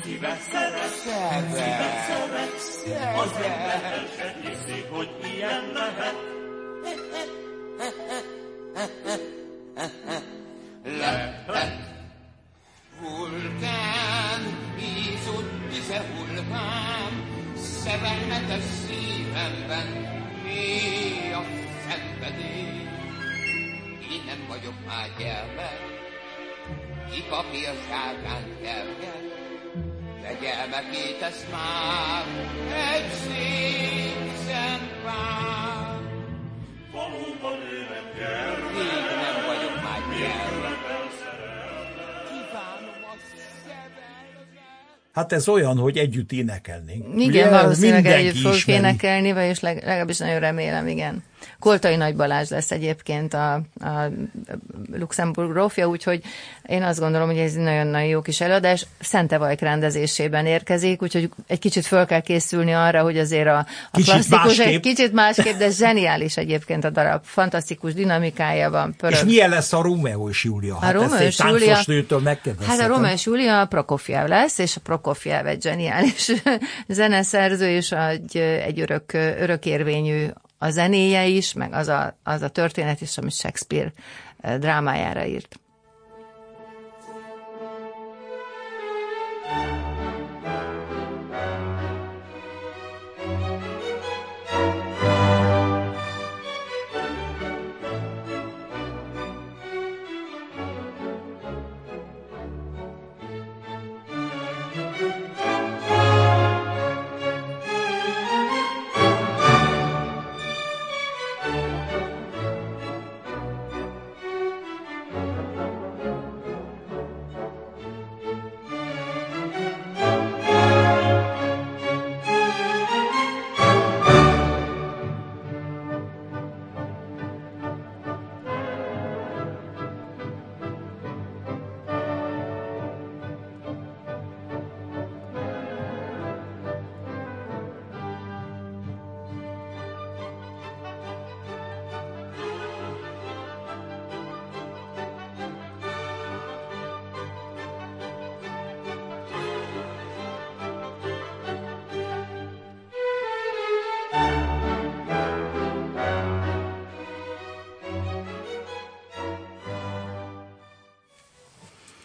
Szíve 0.03 0.37
szeret, 0.51 0.89
szíve 0.89 1.91
szeret, 2.07 2.53
az 3.17 3.31
ember 3.31 4.09
se 4.17 4.87
hogy 4.89 5.09
ilyen 5.23 5.71
lehet. 5.73 6.15
Lehet. 10.83 11.81
Vulkán, 12.99 14.41
ízott 14.79 15.51
tüze 15.69 16.01
hulvám, 16.15 17.13
szerelmetes 17.55 18.63
szívemben, 18.87 19.87
mély 20.43 21.33
a 21.33 21.43
szenvedély. 21.87 22.82
Én 24.13 24.23
nem 24.25 24.41
vagyok 24.47 24.73
már 24.87 25.07
gyermek, 25.19 25.79
ki 27.11 27.21
papírságán 27.29 28.45
kergel, 28.63 29.21
de 30.21 30.31
gyermekét 30.41 31.21
ezt 31.21 31.45
már 31.51 32.23
egy 32.95 33.11
szép 33.23 34.29
szempár. 34.47 35.99
Valóban 36.91 37.59
ő 37.75 37.79
nem 37.93 38.07
kell, 38.17 38.55
Én 38.85 39.03
nem 39.25 39.37
vagyok 39.47 39.75
már 39.83 40.01
gyermek. 40.19 40.81
Hát 45.13 45.31
ez 45.31 45.47
olyan, 45.47 45.77
hogy 45.77 45.97
együtt 45.97 46.31
énekelnénk. 46.31 47.05
Igen, 47.15 47.27
Ugye, 47.27 47.49
valószínűleg 47.49 48.01
mindenki 48.01 48.27
együtt 48.27 48.53
ismeri. 48.53 48.79
énekelni, 48.79 49.31
vagyis 49.33 49.59
leg, 49.59 49.75
legalábbis 49.83 50.17
nagyon 50.17 50.39
remélem, 50.39 50.87
igen. 50.87 51.23
Koltai 51.59 51.95
Nagy 51.95 52.15
Balázs 52.15 52.49
lesz 52.49 52.71
egyébként 52.71 53.33
a, 53.33 53.53
a 53.79 54.09
Luxemburg 54.93 55.51
grófja, 55.51 55.87
úgyhogy 55.87 56.21
én 56.67 56.83
azt 56.83 56.99
gondolom, 56.99 57.27
hogy 57.27 57.37
ez 57.37 57.53
egy 57.55 57.63
nagyon-nagyon 57.63 58.07
jó 58.07 58.21
kis 58.21 58.41
előadás. 58.41 58.85
Szentevajk 58.99 59.59
rendezésében 59.59 60.45
érkezik, 60.45 61.01
úgyhogy 61.01 61.29
egy 61.47 61.59
kicsit 61.59 61.85
föl 61.85 62.05
kell 62.05 62.19
készülni 62.19 62.71
arra, 62.73 63.01
hogy 63.01 63.17
azért 63.17 63.47
a, 63.47 63.57
a 63.57 63.65
Kicsit 63.91 64.11
klasszikus, 64.11 64.59
egy 64.59 64.65
másképp. 64.65 64.81
kicsit 64.81 65.13
másképp, 65.13 65.57
de 65.57 65.69
zseniális 65.69 66.37
egyébként 66.37 66.83
a 66.83 66.89
darab. 66.89 67.21
Fantasztikus 67.23 67.93
dinamikája 67.93 68.69
van, 68.69 68.95
pörög. 68.97 69.15
És 69.15 69.23
milyen 69.23 69.49
lesz 69.49 69.73
a 69.73 69.81
Rómeó 69.81 70.29
és 70.29 70.43
Júlia? 70.43 70.79
Hát 70.79 70.93
Rómeó 70.93 71.11
ezt 71.11 71.21
egy 71.21 71.27
és 71.27 71.39
Júlia-. 71.39 71.85
Hát 72.65 72.79
a 72.79 72.87
Rómeó 72.87 73.13
és 73.13 73.25
Júlia 73.25 73.65
Prokofjev 73.65 74.27
lesz, 74.27 74.57
és 74.57 74.75
a 74.75 74.79
Prokofjev 74.79 75.45
egy 75.47 75.61
zseniális 75.61 76.31
zeneszerző, 76.87 77.69
és 77.69 77.91
egy, 77.91 78.37
egy 78.37 78.79
örök, 78.79 79.13
örökérvényű 79.13 80.25
a 80.63 80.69
zenéje 80.69 81.25
is, 81.25 81.53
meg 81.53 81.73
az 81.73 81.87
a, 81.87 82.17
az 82.23 82.41
a 82.41 82.49
történet 82.49 83.01
is, 83.01 83.17
amit 83.17 83.33
Shakespeare 83.33 83.93
eh, 84.41 84.57
drámájára 84.57 85.25
írt. 85.25 85.59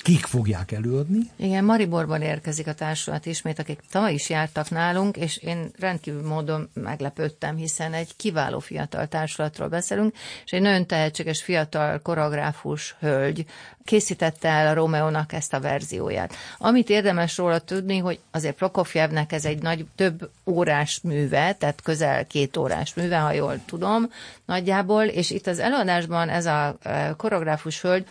Kik 0.08 0.26
fogják 0.26 0.72
előadni? 0.72 1.18
Igen, 1.36 1.64
Mariborban 1.64 2.22
érkezik 2.22 2.66
a 2.66 2.74
társulat 2.74 3.26
ismét, 3.26 3.58
akik 3.58 3.80
tavaly 3.90 4.12
is 4.12 4.30
jártak 4.30 4.70
nálunk, 4.70 5.16
és 5.16 5.36
én 5.36 5.70
rendkívül 5.78 6.26
módon 6.26 6.70
meglepődtem, 6.74 7.56
hiszen 7.56 7.92
egy 7.92 8.16
kiváló 8.16 8.58
fiatal 8.58 9.06
társulatról 9.06 9.68
beszélünk, 9.68 10.14
és 10.44 10.52
egy 10.52 10.60
nagyon 10.60 10.86
tehetséges 10.86 11.42
fiatal 11.42 12.00
koreográfus 12.02 12.96
hölgy 13.00 13.44
készítette 13.84 14.48
el 14.48 14.66
a 14.66 14.74
Rómeónak 14.74 15.32
ezt 15.32 15.54
a 15.54 15.60
verzióját. 15.60 16.34
Amit 16.58 16.90
érdemes 16.90 17.36
róla 17.36 17.58
tudni, 17.58 17.98
hogy 17.98 18.18
azért 18.30 18.56
Prokofjevnek 18.56 19.32
ez 19.32 19.44
egy 19.44 19.62
nagy, 19.62 19.86
több 19.94 20.30
órás 20.46 21.00
műve, 21.02 21.52
tehát 21.52 21.82
közel 21.82 22.26
két 22.26 22.56
órás 22.56 22.94
műve, 22.94 23.18
ha 23.18 23.32
jól 23.32 23.60
tudom, 23.66 24.10
nagyjából, 24.44 25.04
és 25.04 25.30
itt 25.30 25.46
az 25.46 25.58
előadásban 25.58 26.28
ez 26.28 26.46
a 26.46 26.76
eh, 26.82 27.10
koreográfus 27.16 27.80
hölgy 27.80 28.06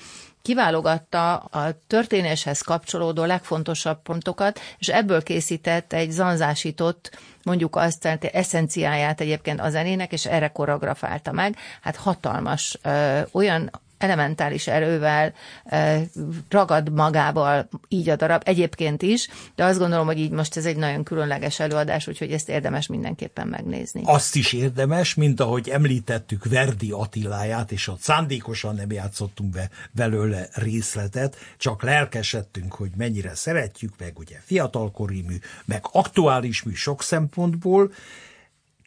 kiválogatta 0.47 1.35
a 1.35 1.71
történéshez 1.87 2.61
kapcsolódó 2.61 3.23
legfontosabb 3.23 4.01
pontokat, 4.01 4.59
és 4.77 4.87
ebből 4.87 5.23
készített 5.23 5.93
egy 5.93 6.11
zanzásított, 6.11 7.17
mondjuk 7.43 7.75
azt, 7.75 7.99
tehát 7.99 8.23
eszenciáját 8.23 9.21
egyébként 9.21 9.59
a 9.59 9.69
zenének, 9.69 10.11
és 10.11 10.25
erre 10.25 10.47
koreografálta 10.47 11.31
meg. 11.31 11.55
Hát 11.81 11.95
hatalmas, 11.95 12.77
ö, 12.81 13.19
olyan 13.31 13.71
elementális 13.97 14.67
erővel 14.67 15.33
ragad 16.49 16.91
magával 16.91 17.69
így 17.87 18.09
a 18.09 18.15
darab, 18.15 18.41
egyébként 18.45 19.01
is, 19.01 19.29
de 19.55 19.63
azt 19.63 19.79
gondolom, 19.79 20.05
hogy 20.05 20.19
így 20.19 20.31
most 20.31 20.57
ez 20.57 20.65
egy 20.65 20.77
nagyon 20.77 21.03
különleges 21.03 21.59
előadás, 21.59 22.07
úgyhogy 22.07 22.31
ezt 22.31 22.49
érdemes 22.49 22.87
mindenképpen 22.87 23.47
megnézni. 23.47 24.01
Azt 24.05 24.35
is 24.35 24.53
érdemes, 24.53 25.13
mint 25.13 25.39
ahogy 25.39 25.69
említettük 25.69 26.45
Verdi 26.45 26.91
Attiláját, 26.91 27.71
és 27.71 27.87
ott 27.87 27.99
szándékosan 27.99 28.75
nem 28.75 28.91
játszottunk 28.91 29.49
be 29.49 29.69
belőle 29.91 30.47
részletet, 30.53 31.35
csak 31.57 31.83
lelkesedtünk, 31.83 32.73
hogy 32.73 32.91
mennyire 32.97 33.35
szeretjük, 33.35 33.93
meg 33.97 34.19
ugye 34.19 34.37
fiatalkori 34.43 35.21
mű, 35.21 35.35
meg 35.65 35.81
aktuális 35.91 36.63
mű 36.63 36.73
sok 36.73 37.03
szempontból, 37.03 37.91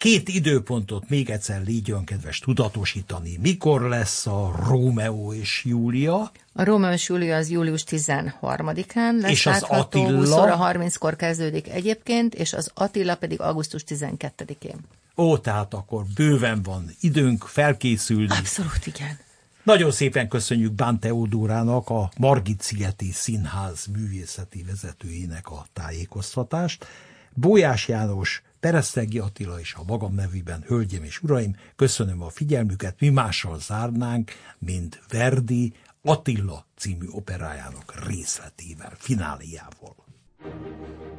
Két 0.00 0.28
időpontot 0.28 1.08
még 1.08 1.30
egyszer 1.30 1.62
légy 1.64 1.94
kedves 2.04 2.38
tudatosítani. 2.38 3.38
Mikor 3.40 3.80
lesz 3.82 4.26
a 4.26 4.52
Rómeó 4.66 5.32
és 5.32 5.64
Júlia? 5.64 6.32
A 6.52 6.64
Rómeó 6.64 6.92
és 6.92 7.08
Júlia 7.08 7.36
az 7.36 7.50
július 7.50 7.84
13-án 7.86 9.20
lesz 9.20 9.30
És 9.30 9.46
az 9.46 9.60
látható, 9.60 10.02
Attila? 10.02 10.18
20 10.18 10.30
óra 10.32 10.58
30-kor 10.60 11.16
kezdődik 11.16 11.68
egyébként, 11.68 12.34
és 12.34 12.52
az 12.52 12.70
Attila 12.74 13.16
pedig 13.16 13.40
augusztus 13.40 13.84
12-én. 13.88 14.76
Ó, 15.16 15.38
tehát 15.38 15.74
akkor 15.74 16.04
bőven 16.14 16.62
van 16.62 16.90
időnk 17.00 17.44
felkészülni. 17.44 18.36
Abszolút 18.38 18.86
igen. 18.86 19.18
Nagyon 19.62 19.90
szépen 19.90 20.28
köszönjük 20.28 20.72
Bán 20.72 20.98
Teodórának, 20.98 21.88
a 21.88 22.10
Margit 22.18 22.62
Szigeti 22.62 23.10
Színház 23.12 23.86
művészeti 23.86 24.64
vezetőjének 24.68 25.50
a 25.50 25.66
tájékoztatást. 25.72 26.86
Bójás 27.34 27.88
János, 27.88 28.42
Pereszegi 28.60 29.18
Attila 29.18 29.60
és 29.60 29.74
a 29.74 29.82
magam 29.86 30.14
nevében, 30.14 30.64
hölgyem 30.66 31.04
és 31.04 31.22
uraim, 31.22 31.56
köszönöm 31.76 32.22
a 32.22 32.28
figyelmüket, 32.28 33.00
mi 33.00 33.08
mással 33.08 33.58
zárnánk, 33.58 34.32
mint 34.58 35.02
Verdi 35.08 35.72
Attila 36.02 36.66
című 36.76 37.06
operájának 37.10 38.06
részletével, 38.06 38.92
fináliával. 38.96 39.94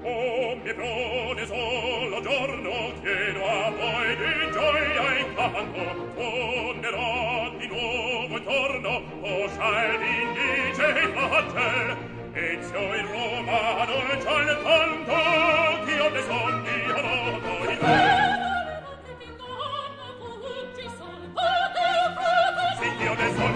Omniprone 0.04 1.42
in 12.74 13.06
Roma 13.08 13.86
non 13.86 14.08
c'è 14.20 14.52
il 14.52 14.62
tanto 14.64 15.61